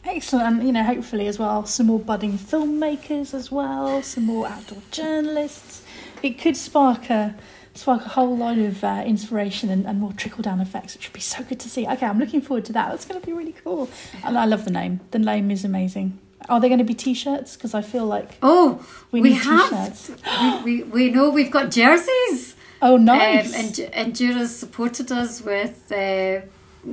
[0.04, 4.46] Excellent, and you know, hopefully as well, some more budding filmmakers as well, some more
[4.46, 5.82] outdoor journalists.
[6.22, 7.34] It could spark a
[7.74, 11.12] spark a whole lot of uh, inspiration and, and more trickle down effects, which would
[11.12, 11.86] be so good to see.
[11.86, 12.90] Okay, I'm looking forward to that.
[12.90, 13.88] That's going to be really cool.
[14.24, 15.00] And I love the name.
[15.10, 16.18] The name is amazing.
[16.48, 17.56] Are there going to be t-shirts?
[17.56, 19.68] Because I feel like oh, we, we have.
[19.70, 20.10] T-shirts.
[20.64, 22.56] we, we we know we've got jerseys.
[22.82, 23.54] Oh, nice.
[23.54, 26.40] Um, and Endura's supported us with uh,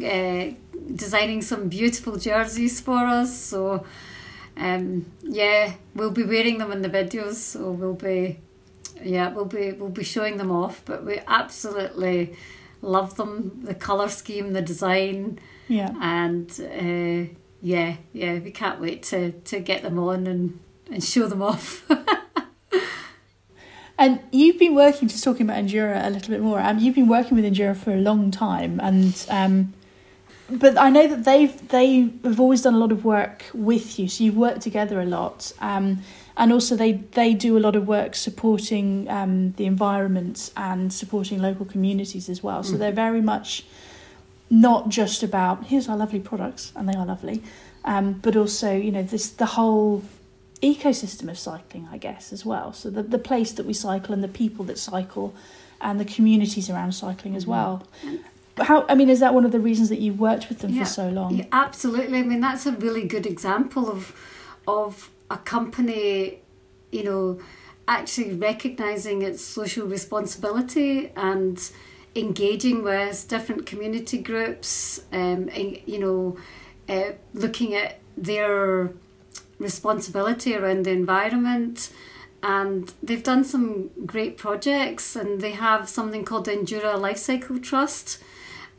[0.06, 0.52] uh,
[0.96, 3.38] designing some beautiful jerseys for us.
[3.38, 3.86] So,
[4.58, 7.36] um, yeah, we'll be wearing them in the videos.
[7.36, 8.40] So we'll be,
[9.02, 10.82] yeah, we'll be we'll be showing them off.
[10.86, 12.36] But we absolutely
[12.82, 13.62] love them.
[13.64, 15.40] The color scheme, the design.
[15.70, 15.94] Yeah.
[16.02, 20.60] And uh, yeah, yeah, we can't wait to to get them on and
[20.92, 21.90] and show them off.
[24.00, 26.60] And you've been working, just talking about Endura a little bit more.
[26.60, 29.74] Um, you've been working with Endura for a long time, and um,
[30.50, 34.08] but I know that they've they have always done a lot of work with you.
[34.08, 36.04] So you've worked together a lot, um,
[36.38, 41.42] and also they they do a lot of work supporting um, the environment and supporting
[41.42, 42.64] local communities as well.
[42.64, 42.80] So mm.
[42.80, 43.66] they're very much
[44.50, 47.44] not just about here's our lovely products, and they are lovely,
[47.84, 50.04] um, but also you know this the whole
[50.62, 52.74] ecosystem of cycling, I guess, as well.
[52.74, 55.36] So the, the place that we cycle and the people that cycle
[55.82, 57.52] and the communities around cycling as mm-hmm.
[57.52, 57.88] well.
[58.60, 60.84] How I mean, is that one of the reasons that you worked with them yeah,
[60.84, 61.36] for so long?
[61.36, 62.18] Yeah, absolutely.
[62.20, 64.16] I mean, that's a really good example of
[64.68, 66.40] of a company,
[66.92, 67.40] you know,
[67.88, 71.72] actually recognizing its social responsibility and
[72.16, 75.02] engaging with different community groups.
[75.12, 76.38] Um, and, you know,
[76.90, 78.92] uh, looking at their
[79.60, 81.92] responsibility around the environment
[82.44, 87.60] and they've done some great projects and they have something called the Endura Life Cycle
[87.60, 88.20] Trust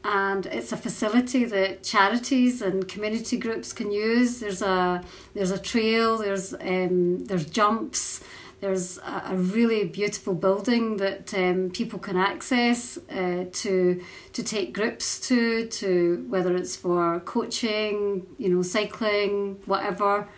[0.04, 4.38] and it's a facility that charities and community groups can use.
[4.40, 5.02] There's a
[5.34, 8.22] there's a trail there's um, there's jumps
[8.60, 15.20] there's a, really beautiful building that um, people can access uh, to to take groups
[15.28, 20.28] to to whether it's for coaching you know cycling whatever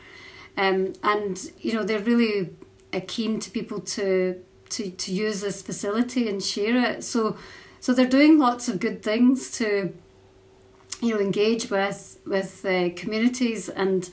[0.61, 2.51] um, and you know they're really
[3.07, 7.03] keen to people to, to to use this facility and share it.
[7.03, 7.37] So
[7.81, 9.95] so they're doing lots of good things to
[11.01, 14.11] you know engage with with uh, communities and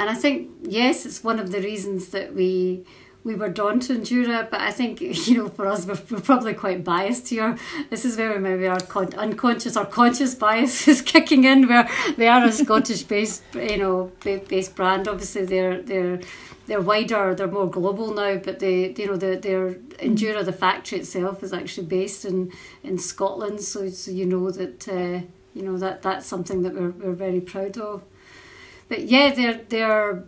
[0.00, 2.84] and I think yes, it's one of the reasons that we
[3.24, 6.54] we were drawn to Endura, but I think you know for us we're, we're probably
[6.54, 7.56] quite biased here.
[7.90, 12.28] This is where maybe our con- unconscious or conscious bias is kicking in, where they
[12.28, 15.08] are a Scottish-based you know based brand.
[15.08, 16.20] Obviously, they're they're
[16.66, 20.98] they're wider, they're more global now, but they you know the their Endura the factory
[20.98, 25.24] itself is actually based in in Scotland, so so you know that uh,
[25.54, 28.02] you know that that's something that we're we're very proud of.
[28.88, 30.24] But yeah, they're they're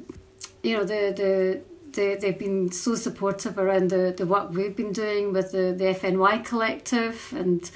[0.63, 1.61] you know the the
[1.97, 5.85] they, they've been so supportive around the, the work we've been doing with the, the
[5.85, 7.71] FNY collective and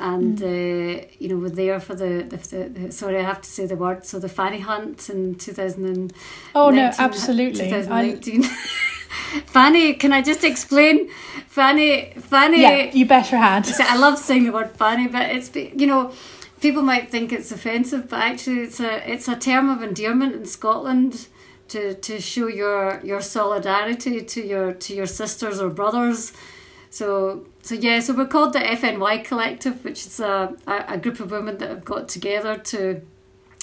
[0.00, 1.02] and mm.
[1.02, 3.76] uh, you know we're there for the, the, the, sorry I have to say the
[3.76, 6.12] word so the fanny hunt in 2000
[6.54, 8.44] oh no absolutely 2019
[9.46, 11.08] Fanny, can I just explain?
[11.48, 12.60] Fanny, Fanny.
[12.60, 13.68] Yeah, you better had.
[13.80, 16.12] I love saying the word Fanny, but it's you know,
[16.60, 20.46] people might think it's offensive, but actually it's a it's a term of endearment in
[20.46, 21.26] Scotland
[21.68, 26.32] to, to show your your solidarity to your to your sisters or brothers.
[26.90, 31.30] So so yeah, so we're called the FNY Collective, which is a, a, group of
[31.30, 33.02] women that have got together to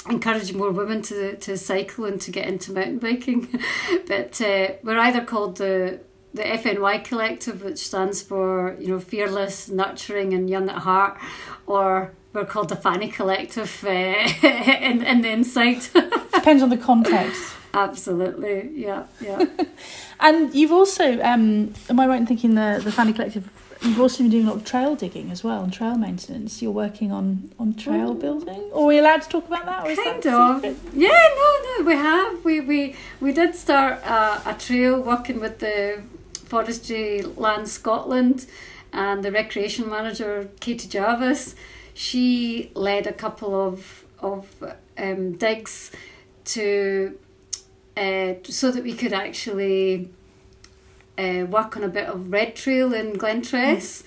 [0.07, 3.59] encourage more women to to cycle and to get into mountain biking.
[4.07, 5.99] but uh, we're either called the
[6.35, 11.17] the FNY Collective, which stands for you know fearless, nurturing, and young at heart,
[11.65, 15.81] or we're called the Fanny Collective uh, in in the inside.
[16.33, 17.53] Depends on the context.
[17.73, 19.45] Absolutely, yeah, yeah.
[20.19, 23.49] and you've also, um, am I right in thinking the the Fanny Collective?
[23.81, 26.61] You've also been doing a lot of trail digging as well and trail maintenance.
[26.61, 28.13] You're working on on trail oh.
[28.13, 28.61] building.
[28.71, 29.83] Or are we allowed to talk about that?
[29.83, 30.95] Or kind that of.
[30.95, 32.45] Yeah, no, no, we have.
[32.45, 36.01] We we we did start a, a trail working with the
[36.45, 38.45] Forestry Land Scotland
[38.93, 41.55] and the recreation manager Katie Jarvis.
[41.95, 44.63] She led a couple of of
[44.97, 45.91] um, digs
[46.53, 47.17] to
[47.97, 50.09] uh, so that we could actually
[51.17, 54.03] uh, work on a bit of red trail in Glentress.
[54.03, 54.05] Mm.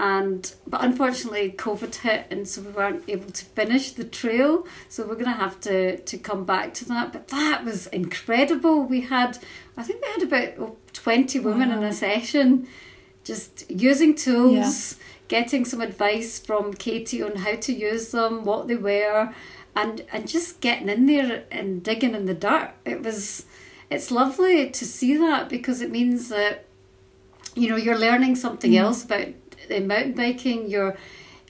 [0.00, 4.64] And but unfortunately, COVID hit, and so we weren't able to finish the trail.
[4.88, 7.12] So we're gonna have to to come back to that.
[7.12, 8.84] But that was incredible.
[8.84, 9.38] We had,
[9.76, 11.78] I think we had about oh, twenty women wow.
[11.78, 12.68] in a session,
[13.24, 15.04] just using tools, yeah.
[15.28, 19.32] Getting some advice from Katie on how to use them, what they were,
[19.76, 22.72] and and just getting in there and digging in the dirt.
[22.84, 23.46] It was
[23.90, 26.64] it's lovely to see that because it means that
[27.54, 28.78] you know you're learning something mm.
[28.78, 29.28] else about
[29.68, 30.68] the mountain biking.
[30.68, 30.96] You're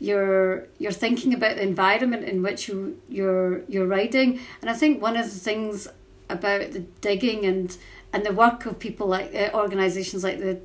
[0.00, 4.40] you're you're thinking about the environment in which you you're you're riding.
[4.60, 5.88] And I think one of the things
[6.28, 7.76] about the digging and
[8.12, 10.60] and the work of people like uh, organisations like the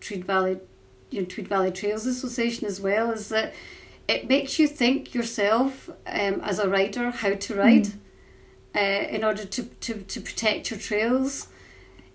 [0.00, 0.58] Tweed Valley,
[1.10, 3.54] you know, Tweed Valley Trails Association as well is that
[4.06, 7.96] it makes you think yourself um, as a rider how to ride mm.
[8.74, 11.48] uh, in order to, to, to protect your trails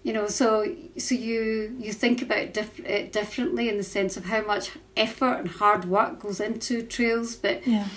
[0.03, 4.25] you know so so you you think about diff- it differently in the sense of
[4.25, 7.87] how much effort and hard work goes into trails but yeah.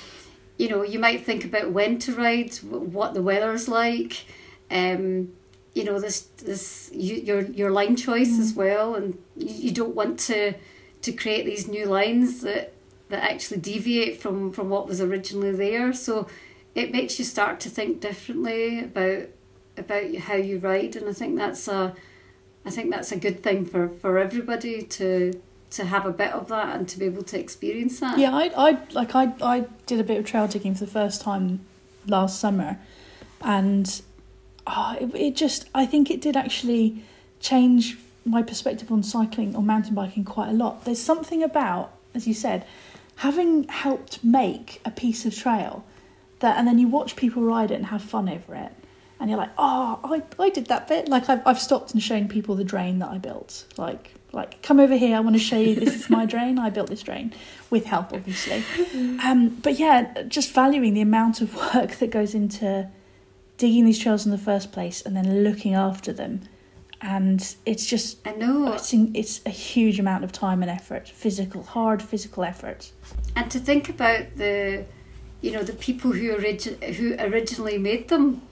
[0.56, 4.24] you know you might think about when to ride what the weather's like
[4.70, 5.32] um,
[5.74, 8.40] you know this this you, your your line choice mm.
[8.40, 10.54] as well and you, you don't want to
[11.06, 12.74] to create these new lines that
[13.08, 15.92] that actually deviate from from what was originally there.
[15.92, 16.26] So
[16.74, 19.28] it makes you start to think differently about
[19.76, 21.94] about how you ride, and I think that's a
[22.64, 25.40] I think that's a good thing for for everybody to
[25.70, 28.18] to have a bit of that and to be able to experience that.
[28.18, 31.22] Yeah, I I like I I did a bit of trail digging for the first
[31.22, 31.60] time
[32.08, 32.78] last summer,
[33.40, 34.02] and
[34.66, 37.04] oh, it, it just I think it did actually
[37.38, 37.96] change
[38.26, 40.84] my perspective on cycling or mountain biking quite a lot.
[40.84, 42.66] There's something about, as you said,
[43.16, 45.84] having helped make a piece of trail
[46.40, 48.72] that and then you watch people ride it and have fun over it
[49.18, 51.08] and you're like oh i, I did that bit.
[51.08, 53.64] Like I've, I've stopped and shown people the drain that i built.
[53.76, 56.68] Like like come over here i want to show you this is my drain i
[56.68, 57.32] built this drain
[57.70, 58.62] with help obviously.
[59.24, 62.88] Um, but yeah just valuing the amount of work that goes into
[63.56, 66.42] digging these trails in the first place and then looking after them
[67.00, 71.62] and it's just I know it's, it's a huge amount of time and effort, physical,
[71.62, 72.92] hard physical effort.
[73.34, 74.84] And to think about the,
[75.40, 78.42] you know, the people who origi- who originally made them,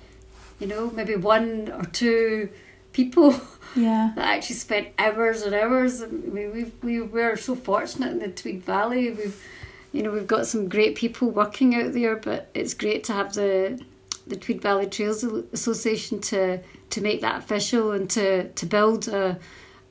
[0.60, 2.50] you know, maybe one or two
[2.92, 3.34] people.
[3.76, 4.12] Yeah.
[4.14, 6.00] that actually spent hours and hours.
[6.00, 9.10] I mean, we we we're so fortunate in the Tweed Valley.
[9.10, 9.44] We've,
[9.90, 13.34] you know, we've got some great people working out there, but it's great to have
[13.34, 13.82] the
[14.26, 15.22] the Tweed Valley Trails
[15.52, 16.60] Association to
[16.90, 19.38] to make that official and to to build a,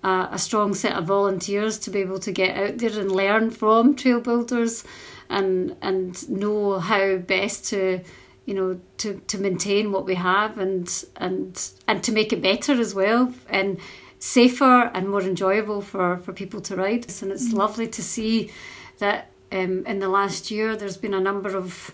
[0.04, 3.52] a, a strong set of volunteers to be able to get out there and learn
[3.52, 4.84] from trail builders
[5.30, 8.00] and and know how best to
[8.46, 12.74] you know to to maintain what we have and and and to make it better
[12.74, 13.80] as well and
[14.20, 17.06] safer and more enjoyable for, for people to ride.
[17.22, 17.58] And it's Mm.
[17.58, 18.52] lovely to see
[19.00, 21.92] that um, in the last year there's been a number of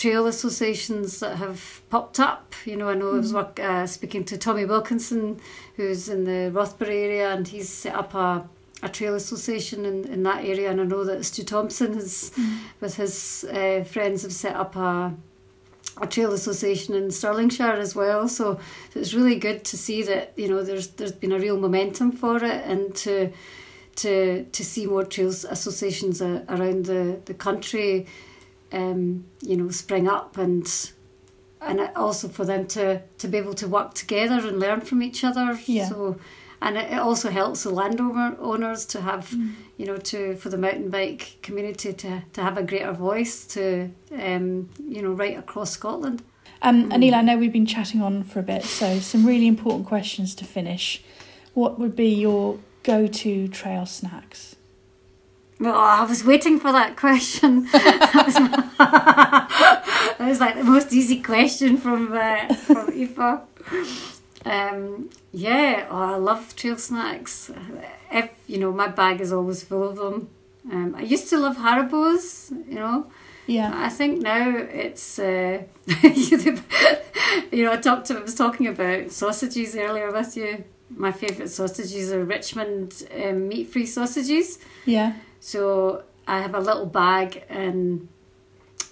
[0.00, 2.54] trail associations that have popped up.
[2.64, 5.38] You know, I know I was work, uh, speaking to Tommy Wilkinson,
[5.76, 8.48] who's in the Rothbury area, and he's set up a,
[8.82, 10.70] a trail association in, in that area.
[10.70, 12.32] And I know that Stu Thompson has,
[12.80, 15.14] with his uh, friends, have set up a
[16.00, 18.26] a trail association in Stirlingshire as well.
[18.26, 18.58] So
[18.94, 22.36] it's really good to see that you know there's there's been a real momentum for
[22.36, 23.32] it, and to
[23.96, 28.06] to to see more trails associations a, around the the country,
[28.72, 30.92] um, you know, spring up and.
[31.62, 35.22] And also for them to, to be able to work together and learn from each
[35.22, 35.60] other.
[35.66, 35.90] Yeah.
[35.90, 36.16] So,
[36.62, 39.52] and it, also helps the landowner owners to have, Mm.
[39.76, 43.90] you know, to for the mountain bike community to, to have a greater voice to,
[44.18, 46.22] um, you know, right across Scotland.
[46.62, 49.86] Um, Anila, I know we've been chatting on for a bit, so some really important
[49.86, 51.02] questions to finish.
[51.52, 54.56] What would be your go-to trail snacks?
[55.60, 57.64] Well, I was waiting for that question.
[57.72, 58.34] that, was
[60.18, 64.20] that was like the most easy question from uh, from Aoife.
[64.46, 67.50] Um, yeah, oh, I love trail snacks.
[68.10, 70.30] If you know, my bag is always full of them.
[70.72, 73.10] Um, I used to love Haribo's, you know.
[73.46, 75.62] Yeah, I think now it's uh,
[77.52, 80.64] you know I talked I was talking about sausages earlier with you.
[80.88, 84.58] My favourite sausages are Richmond um, meat free sausages.
[84.86, 88.08] yeah, So I have a little bag and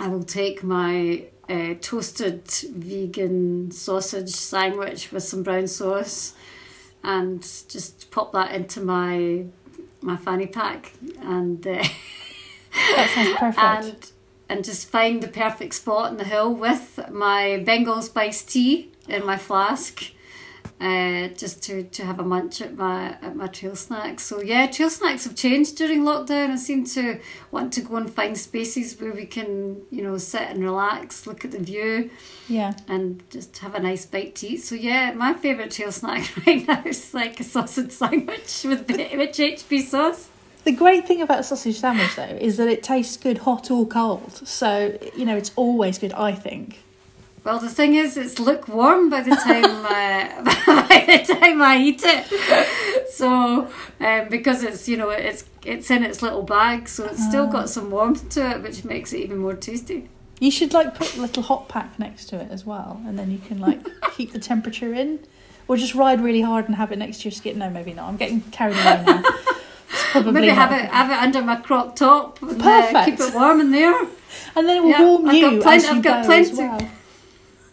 [0.00, 6.34] I will take my uh, toasted vegan sausage sandwich with some brown sauce
[7.04, 9.44] and just pop that into my
[10.00, 11.82] my fanny pack and uh,
[12.72, 13.58] that sounds perfect.
[13.58, 14.10] and
[14.48, 19.24] and just find the perfect spot on the hill with my Bengal spice tea in
[19.26, 20.12] my flask.
[20.80, 24.22] Uh, just to, to have a munch at my at my trail snacks.
[24.22, 26.50] So yeah, trail snacks have changed during lockdown.
[26.50, 27.18] I seem to
[27.50, 31.44] want to go and find spaces where we can, you know, sit and relax, look
[31.44, 32.10] at the view,
[32.48, 34.58] yeah, and just have a nice bite to eat.
[34.58, 39.36] So yeah, my favourite trail snack right now is like a sausage sandwich with with
[39.36, 40.28] HP sauce.
[40.62, 43.84] the great thing about a sausage sandwich though is that it tastes good hot or
[43.84, 44.46] cold.
[44.46, 46.12] So you know it's always good.
[46.12, 46.84] I think.
[47.44, 50.42] Well, the thing is, it's lukewarm by the time uh,
[50.88, 53.08] by the time I eat it.
[53.10, 53.68] So,
[54.00, 57.68] um, because it's you know it's it's in its little bag, so it's still got
[57.70, 60.08] some warmth to it, which makes it even more tasty.
[60.40, 63.30] You should like put a little hot pack next to it as well, and then
[63.30, 63.80] you can like
[64.16, 65.20] keep the temperature in,
[65.68, 67.58] or just ride really hard and have it next to your skin.
[67.58, 68.08] No, maybe not.
[68.08, 69.22] I'm getting carried away now.
[70.32, 73.70] maybe have it have it under my crop top and uh, keep it warm in
[73.70, 73.94] there.
[74.56, 76.32] and then it will Yeah, warm I've you got plenty- as you I've got go
[76.32, 76.90] as well.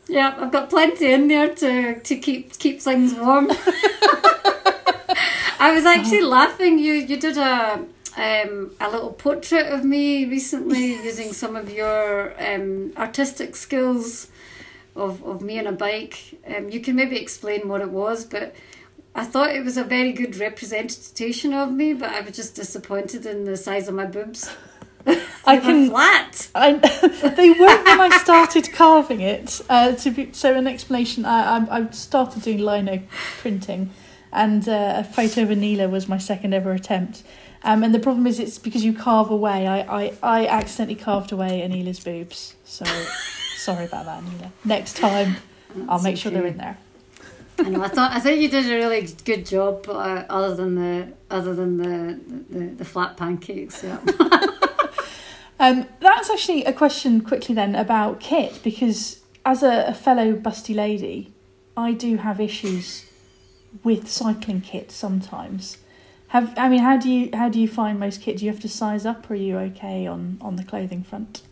[0.08, 3.48] Yeah, I've got plenty in there to to keep keep things warm.
[5.60, 6.78] I was actually laughing.
[6.78, 7.86] You you did a
[8.18, 14.28] um, a little portrait of me recently using some of your um, artistic skills
[14.96, 16.40] of, of me on a bike.
[16.48, 18.56] Um, you can maybe explain what it was, but
[19.14, 23.26] I thought it was a very good representation of me, but I was just disappointed
[23.26, 24.50] in the size of my boobs.
[25.46, 25.90] I can.
[25.90, 26.50] flat.
[26.56, 26.74] I,
[27.36, 29.62] they weren't when I started carving it.
[29.70, 33.02] Uh, to be, so an explanation, I, I I started doing lino
[33.40, 33.92] printing,
[34.32, 37.24] and uh, a photo of Anila was my second ever attempt.
[37.64, 39.66] Um, and the problem is, it's because you carve away.
[39.66, 42.56] I, I, I accidentally carved away Anila's boobs.
[42.64, 42.86] So
[43.58, 44.52] sorry about that, Anila.
[44.64, 45.38] Next time,
[45.90, 46.78] I'll make sure they're in there.
[47.58, 47.84] I know.
[47.84, 51.56] I thought I think you did a really good job, uh, other than the other
[51.56, 53.84] than the the, the flat pancakes.
[53.84, 54.00] Yeah.
[55.60, 60.76] Um, that's actually a question quickly then about kit because as a, a fellow busty
[60.76, 61.34] lady,
[61.78, 63.06] I do have issues
[63.84, 65.78] with cycling kit sometimes.
[66.30, 68.38] Have I mean how do you how do you find most kit?
[68.38, 71.44] Do you have to size up or are you okay on, on the clothing front?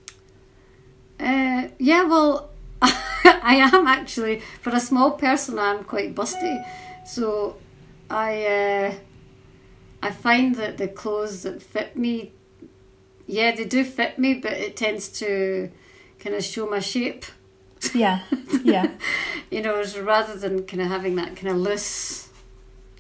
[1.20, 2.04] Uh, yeah.
[2.04, 2.50] Well,
[2.82, 5.60] I am actually for a small person.
[5.60, 6.66] I'm quite busty,
[7.06, 7.58] so
[8.10, 8.94] I uh,
[10.02, 12.34] I find that the clothes that fit me,
[13.38, 15.70] yeah, they do fit me, but it tends to
[16.20, 17.26] kind of show my shape.
[17.94, 18.20] Yeah.
[18.64, 18.88] Yeah.
[19.54, 22.30] You know, rather than kind of having that kind of loose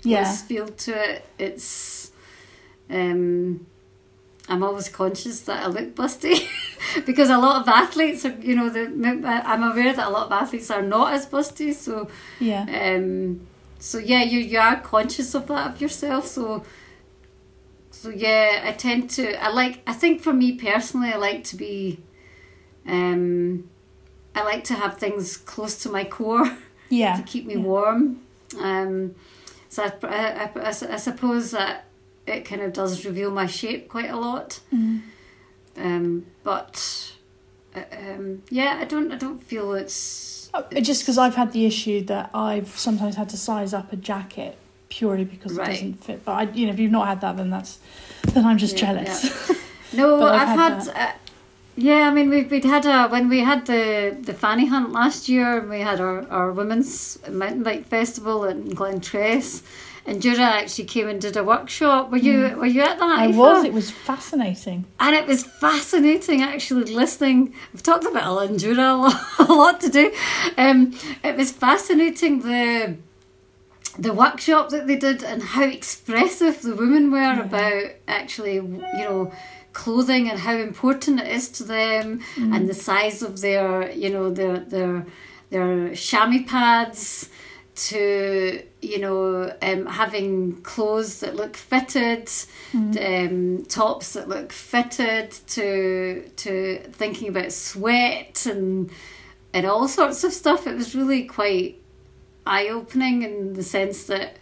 [0.03, 0.19] Yeah.
[0.19, 1.25] loose feel to it.
[1.39, 2.11] It's
[2.97, 3.65] um
[4.49, 6.35] I'm always conscious that I look busty
[7.05, 8.81] because a lot of athletes are, you know, the,
[9.51, 11.73] I'm aware that a lot of athletes are not as busty.
[11.73, 12.09] So,
[12.39, 12.63] Yeah.
[12.83, 13.39] um,
[13.79, 16.27] so yeah, you you are conscious of that of yourself.
[16.27, 16.63] So,
[18.03, 19.41] so yeah, I tend to.
[19.41, 19.81] I like.
[19.87, 21.99] I think for me personally, I like to be.
[22.85, 23.69] Um,
[24.35, 26.57] I like to have things close to my core
[26.89, 27.15] Yeah.
[27.15, 27.61] to keep me yeah.
[27.61, 28.19] warm.
[28.59, 29.15] Um,
[29.69, 31.85] So I, I, I, I suppose that
[32.27, 34.59] it kind of does reveal my shape quite a lot.
[34.73, 35.01] Mm.
[35.77, 37.13] Um, but
[37.73, 41.65] uh, um, yeah, I don't I don't feel it's Oh, Just because I've had the
[41.65, 44.57] issue that I've sometimes had to size up a jacket
[44.97, 45.69] purely because Right.
[45.69, 46.19] it doesn't fit.
[46.25, 47.79] But I, you know, if you've not had that, then that's
[48.33, 49.51] then I'm just Yeah, jealous.
[49.99, 50.87] No, I've I've, had had.
[51.09, 51.11] uh,
[51.75, 55.21] yeah, I mean, we've we'd had a when we had the the fanny hunt last
[55.33, 55.49] year.
[55.75, 59.47] We had our our women's mountain bike festival in Glentress,
[60.07, 62.11] Endura actually came and did a workshop.
[62.11, 63.17] Were you were you at that?
[63.19, 63.25] Mm.
[63.25, 63.63] I was.
[63.69, 64.79] It was fascinating.
[64.99, 67.39] and it was fascinating actually listening.
[67.71, 69.19] We've talked about Endura a lot,
[69.49, 70.05] a lot to do.
[70.63, 70.79] Um,
[71.23, 72.97] it was fascinating the
[73.97, 79.31] the workshop that they did and how expressive the women were about actually, you know,
[79.73, 84.29] clothing and how important it is to them and the size of their, you know,
[84.29, 85.05] their their
[85.49, 87.29] their chamois pads
[87.75, 92.29] to you know um, having clothes that look fitted
[92.73, 98.91] um, tops that look fitted to to thinking about sweat and
[99.53, 100.67] and all sorts of stuff.
[100.67, 101.82] It was really quite
[102.45, 104.37] eye-opening in the sense that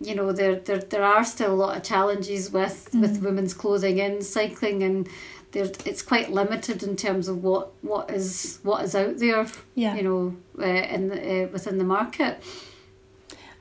[0.00, 3.98] you know there there, there are still a lot of challenges with with women's clothing
[3.98, 5.08] in cycling and
[5.52, 9.94] there it's quite limited in terms of what what is what is out there Yeah.
[9.96, 12.42] you know uh, in the, uh, within the market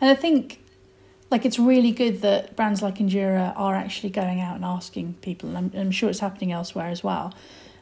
[0.01, 0.61] And I think,
[1.29, 5.49] like, it's really good that brands like Endura are actually going out and asking people,
[5.49, 7.33] and I'm, I'm sure it's happening elsewhere as well.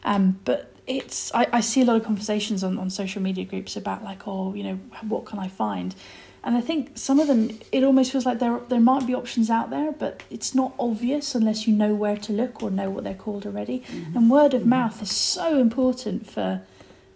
[0.03, 3.75] Um, but it's I, I see a lot of conversations on, on social media groups
[3.75, 4.75] about like, oh, you know,
[5.07, 5.93] what can I find?
[6.43, 9.49] And I think some of them, it almost feels like there there might be options
[9.49, 13.03] out there, but it's not obvious unless you know where to look or know what
[13.03, 13.79] they're called already.
[13.79, 14.17] Mm-hmm.
[14.17, 16.61] And word of mouth is so important for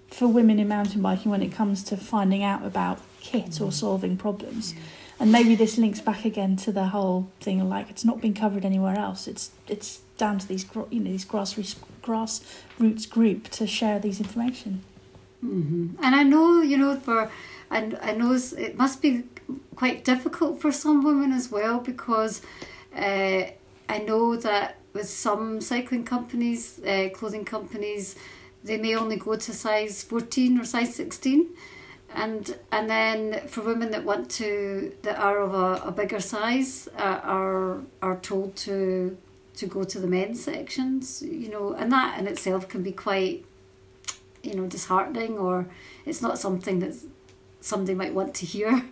[0.09, 3.69] for women in mountain biking when it comes to finding out about kit or mm-hmm.
[3.69, 4.75] solving problems.
[5.17, 8.33] And maybe this links back again to the whole thing of like it's not been
[8.33, 9.27] covered anywhere else.
[9.27, 10.65] It's it's down to these
[10.95, 11.73] you know these grassroots
[12.07, 14.73] grassroots group to share these information.
[16.05, 17.31] And I know, you know, for
[17.77, 18.31] and I know
[18.67, 19.23] it must be
[19.75, 22.41] quite difficult for some women as well because
[22.95, 23.43] uh,
[23.95, 28.15] I know that with some cycling companies, uh, clothing companies,
[28.63, 31.41] they may only go to size fourteen or size sixteen,
[32.13, 34.47] and and then for women that want to
[35.01, 39.17] that are of a, a bigger size uh, are are told to
[39.55, 43.45] to go to the men's sections, you know, and that in itself can be quite
[44.43, 45.67] you know disheartening or
[46.05, 46.95] it's not something that
[47.59, 48.83] somebody might want to hear.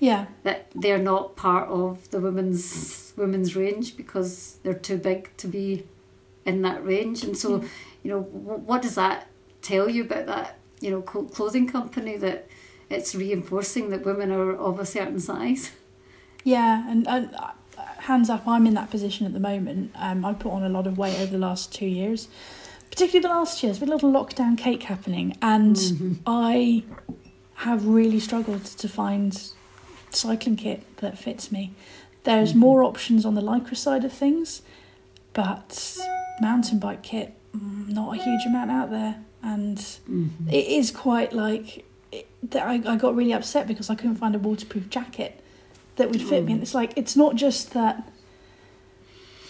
[0.00, 5.48] Yeah, that they're not part of the women's women's range because they're too big to
[5.48, 5.86] be
[6.44, 7.22] in that range.
[7.22, 7.62] And so
[8.02, 9.28] you know what does that
[9.62, 12.48] tell you about that you know clothing company that
[12.90, 15.72] it's reinforcing that women are of a certain size?
[16.42, 17.52] Yeah, and, and uh,
[18.04, 19.92] hands up, I'm in that position at the moment.
[19.96, 22.28] Um, I put on a lot of weight over the last two years,
[22.90, 23.70] particularly the last year.
[23.70, 26.84] There's been a little lockdown cake happening, and I
[27.56, 29.50] have really struggled to find
[30.10, 31.72] cycling kit that fits me.
[32.24, 34.62] There's more options on the lycra side of things,
[35.32, 35.98] but
[36.40, 39.78] mountain bike kit, mm, not a huge amount out there, and
[40.50, 42.26] it is quite like it.
[42.54, 45.43] I, I got really upset because I couldn't find a waterproof jacket
[45.96, 46.54] that would fit me.
[46.54, 48.10] And it's like it's not just that,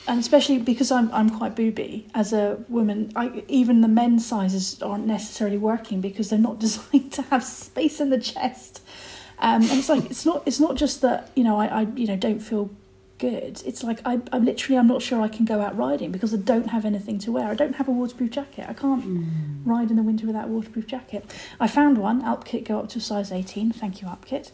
[0.07, 3.13] and especially because I'm I'm quite booby as a woman.
[3.17, 8.01] I even the men's sizes aren't necessarily working because they're not designed to have space
[8.01, 8.83] in the chest.
[9.39, 12.07] Um, and it's like it's not it's not just that you know I, I you
[12.07, 12.71] know don't feel
[13.19, 13.63] good.
[13.65, 16.37] It's like I I literally I'm not sure I can go out riding because I
[16.37, 17.49] don't have anything to wear.
[17.49, 18.67] I don't have a waterproof jacket.
[18.69, 19.27] I can't
[19.65, 21.25] ride in the winter without a waterproof jacket.
[21.59, 22.23] I found one.
[22.23, 23.73] Alpkit go up to size 18.
[23.73, 24.53] Thank you, Alpkit.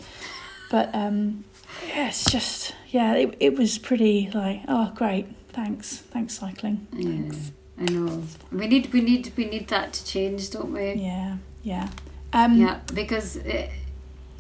[0.71, 1.45] But um,
[1.87, 7.53] yeah, it's just yeah, it it was pretty like oh great, thanks, thanks cycling, thanks.
[7.79, 11.89] I know we need we need we need that to change don't we Yeah, yeah,
[12.33, 13.71] um, Yeah, because it,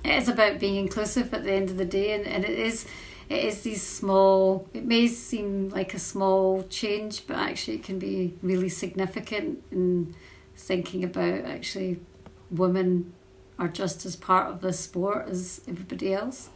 [0.04, 2.86] it is about being inclusive at the end of the day, and, and it is
[3.30, 4.68] it is these small.
[4.74, 10.14] It may seem like a small change, but actually it can be really significant in
[10.56, 12.00] thinking about actually
[12.50, 13.12] women
[13.58, 16.50] are just as part of the sport as everybody else.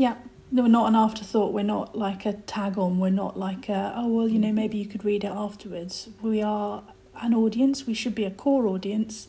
[0.00, 0.16] Yeah.
[0.50, 1.52] No, We're not an afterthought.
[1.52, 2.98] We're not like a tag on.
[2.98, 6.08] We're not like a, oh well, you know, maybe you could read it afterwards.
[6.22, 6.82] We are
[7.20, 7.86] an audience.
[7.86, 9.28] We should be a core audience,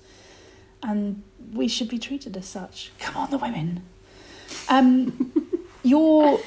[0.81, 1.21] and
[1.53, 2.91] we should be treated as such.
[2.99, 3.83] Come on, the women.
[4.69, 5.31] Um,
[5.83, 6.39] your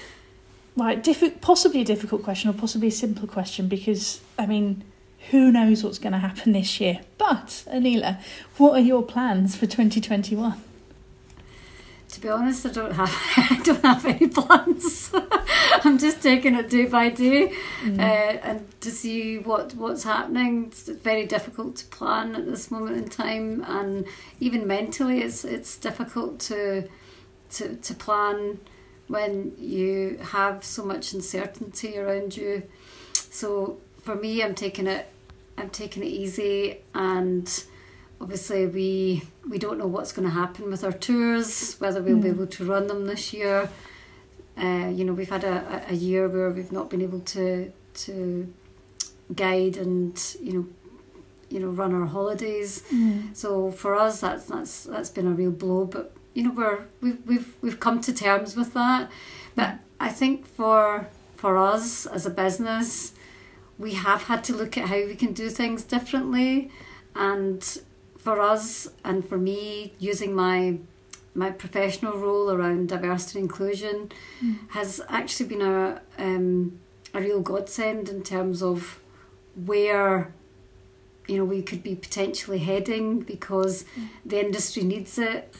[0.77, 4.83] right, diffi- possibly a difficult question or possibly a simple question because I mean,
[5.31, 7.01] who knows what's going to happen this year?
[7.19, 8.21] But Anila,
[8.57, 10.61] what are your plans for twenty twenty one?
[12.15, 15.13] To be honest, I don't have I don't have any plans.
[15.85, 17.53] I'm just taking it day by day,
[17.83, 17.99] mm.
[17.99, 20.67] uh, and to see what what's happening.
[20.67, 24.07] It's very difficult to plan at this moment in time, and
[24.41, 26.89] even mentally, it's it's difficult to
[27.53, 28.61] to to plan
[29.09, 32.63] when you have so much uncertainty around you.
[33.13, 35.07] So for me, I'm taking it
[35.59, 37.65] I'm taking it easy and
[38.21, 42.23] obviously we we don't know what's going to happen with our tours whether we'll mm.
[42.23, 43.69] be able to run them this year
[44.57, 48.53] uh, you know we've had a, a year where we've not been able to to
[49.35, 50.67] guide and you know
[51.51, 53.35] you know run our holidays mm.
[53.35, 57.27] so for us that's that's that's been a real blow but you know we're we've
[57.27, 59.11] we've we've come to terms with that
[59.55, 63.13] but i think for for us as a business
[63.79, 66.71] we have had to look at how we can do things differently
[67.15, 67.79] and
[68.25, 70.79] for us and for me using my
[71.35, 74.11] my professional role around diversity and inclusion
[74.43, 74.57] mm.
[74.71, 76.79] has actually been a um,
[77.13, 79.01] a real godsend in terms of
[79.67, 80.33] where
[81.29, 84.09] you know we could be potentially heading because mm.
[84.25, 85.55] the industry needs it.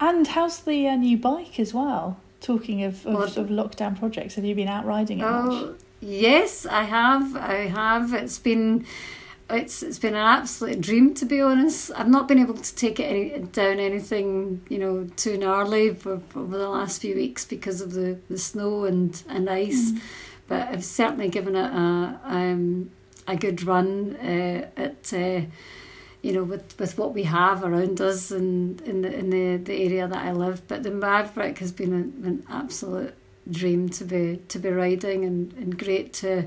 [0.00, 2.20] And how's the uh, new bike as well?
[2.40, 5.76] Talking of, of, well, of, lockdown projects, have you been out riding it oh, much?
[6.00, 7.34] Yes, I have.
[7.36, 8.12] I have.
[8.12, 8.84] It's been
[9.54, 11.90] it's it's been an absolute dream to be honest.
[11.96, 16.20] I've not been able to take it any, down anything you know too gnarly for,
[16.28, 20.00] for, over the last few weeks because of the, the snow and and ice, mm.
[20.48, 22.90] but I've certainly given it a um,
[23.26, 25.12] a good run uh, at.
[25.12, 25.42] Uh,
[26.22, 29.74] you know, with, with what we have around us and in the in the, the
[29.74, 30.66] area that I live.
[30.66, 33.12] But the Maverick has been an, an absolute
[33.50, 36.46] dream to be to be riding and, and great to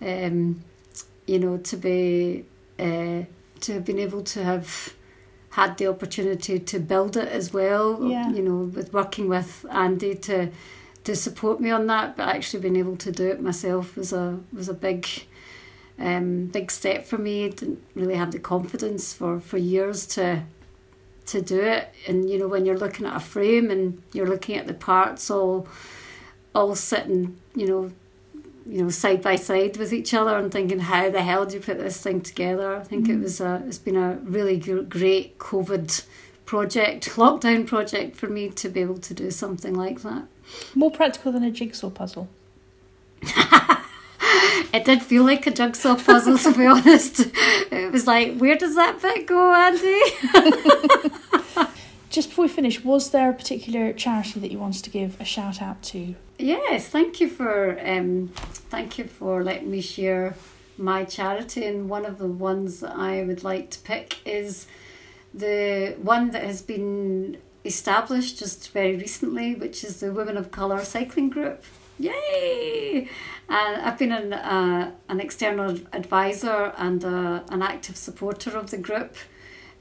[0.00, 0.62] um,
[1.26, 2.44] you know to be
[2.78, 3.22] uh,
[3.60, 4.94] to have been able to have
[5.50, 8.30] had the opportunity to build it as well yeah.
[8.30, 10.50] you know with working with Andy to
[11.04, 14.38] to support me on that but actually being able to do it myself was a
[14.52, 15.06] was a big
[15.98, 20.42] um, big step for me didn't really have the confidence for for years to
[21.26, 24.56] to do it and you know when you're looking at a frame and you're looking
[24.56, 25.68] at the parts all
[26.54, 27.92] all sitting, you know,
[28.66, 31.60] you know, side by side with each other and thinking, how the hell do you
[31.60, 32.76] put this thing together?
[32.76, 33.14] I think mm.
[33.14, 36.04] it was a, it's been a really great COVID
[36.46, 40.24] project, lockdown project for me to be able to do something like that.
[40.74, 42.28] More practical than a jigsaw puzzle.
[43.22, 47.20] it did feel like a jigsaw puzzle, to be honest.
[47.70, 50.00] It was like, where does that bit go, Andy?
[52.10, 55.24] Just before we finish, was there a particular charity that you wanted to give a
[55.24, 56.16] shout out to?
[56.40, 58.30] Yes, thank you for um,
[58.70, 60.34] thank you for letting me share
[60.78, 61.66] my charity.
[61.66, 64.66] And one of the ones that I would like to pick is
[65.34, 67.36] the one that has been
[67.66, 71.62] established just very recently, which is the Women of Colour Cycling Group.
[71.98, 73.06] Yay!
[73.50, 78.78] And I've been an, uh, an external advisor and uh, an active supporter of the
[78.78, 79.14] group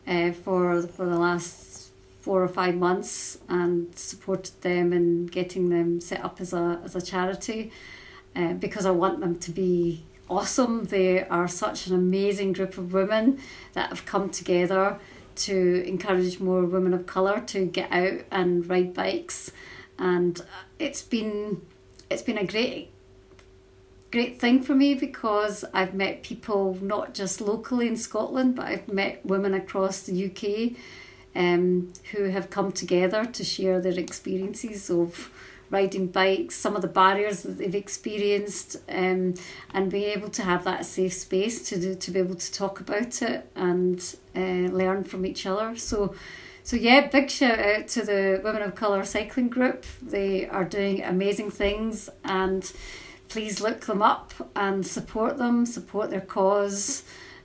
[0.06, 1.69] uh, for for the last
[2.30, 6.96] four or five months and supported them in getting them set up as a as
[6.96, 7.72] a charity
[8.36, 10.84] uh, because I want them to be awesome.
[10.84, 13.40] They are such an amazing group of women
[13.74, 15.00] that have come together
[15.38, 19.52] to encourage more women of colour to get out and ride bikes
[19.98, 20.40] and
[20.78, 21.60] it's been
[22.12, 22.92] it's been a great
[24.12, 28.88] great thing for me because I've met people not just locally in Scotland but I've
[28.88, 30.78] met women across the UK
[31.36, 35.32] um, who have come together to share their experiences of
[35.70, 39.36] riding bikes, some of the barriers that they've experienced, um,
[39.74, 42.80] and being able to have that safe space to do, to be able to talk
[42.80, 45.76] about it and uh, learn from each other.
[45.78, 46.16] So,
[46.64, 49.86] so yeah, big shout out to the Women of Colour Cycling Group.
[50.02, 52.72] They are doing amazing things, and
[53.28, 57.04] please look them up and support them, support their cause,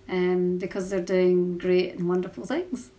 [0.08, 2.90] um, because they're doing great and wonderful things.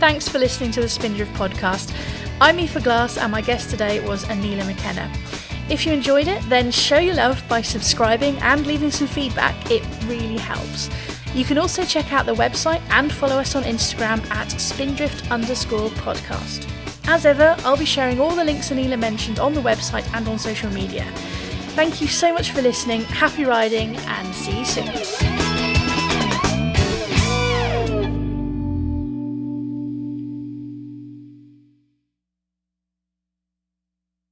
[0.00, 1.94] Thanks for listening to the Spindrift podcast.
[2.40, 5.12] I'm Aoife Glass, and my guest today was Aníla McKenna.
[5.68, 9.70] If you enjoyed it, then show your love by subscribing and leaving some feedback.
[9.70, 10.88] It really helps.
[11.34, 15.90] You can also check out the website and follow us on Instagram at spindrift underscore
[15.90, 16.66] podcast.
[17.06, 20.38] As ever, I'll be sharing all the links Aníla mentioned on the website and on
[20.38, 21.06] social media.
[21.74, 25.49] Thank you so much for listening, happy riding, and see you soon.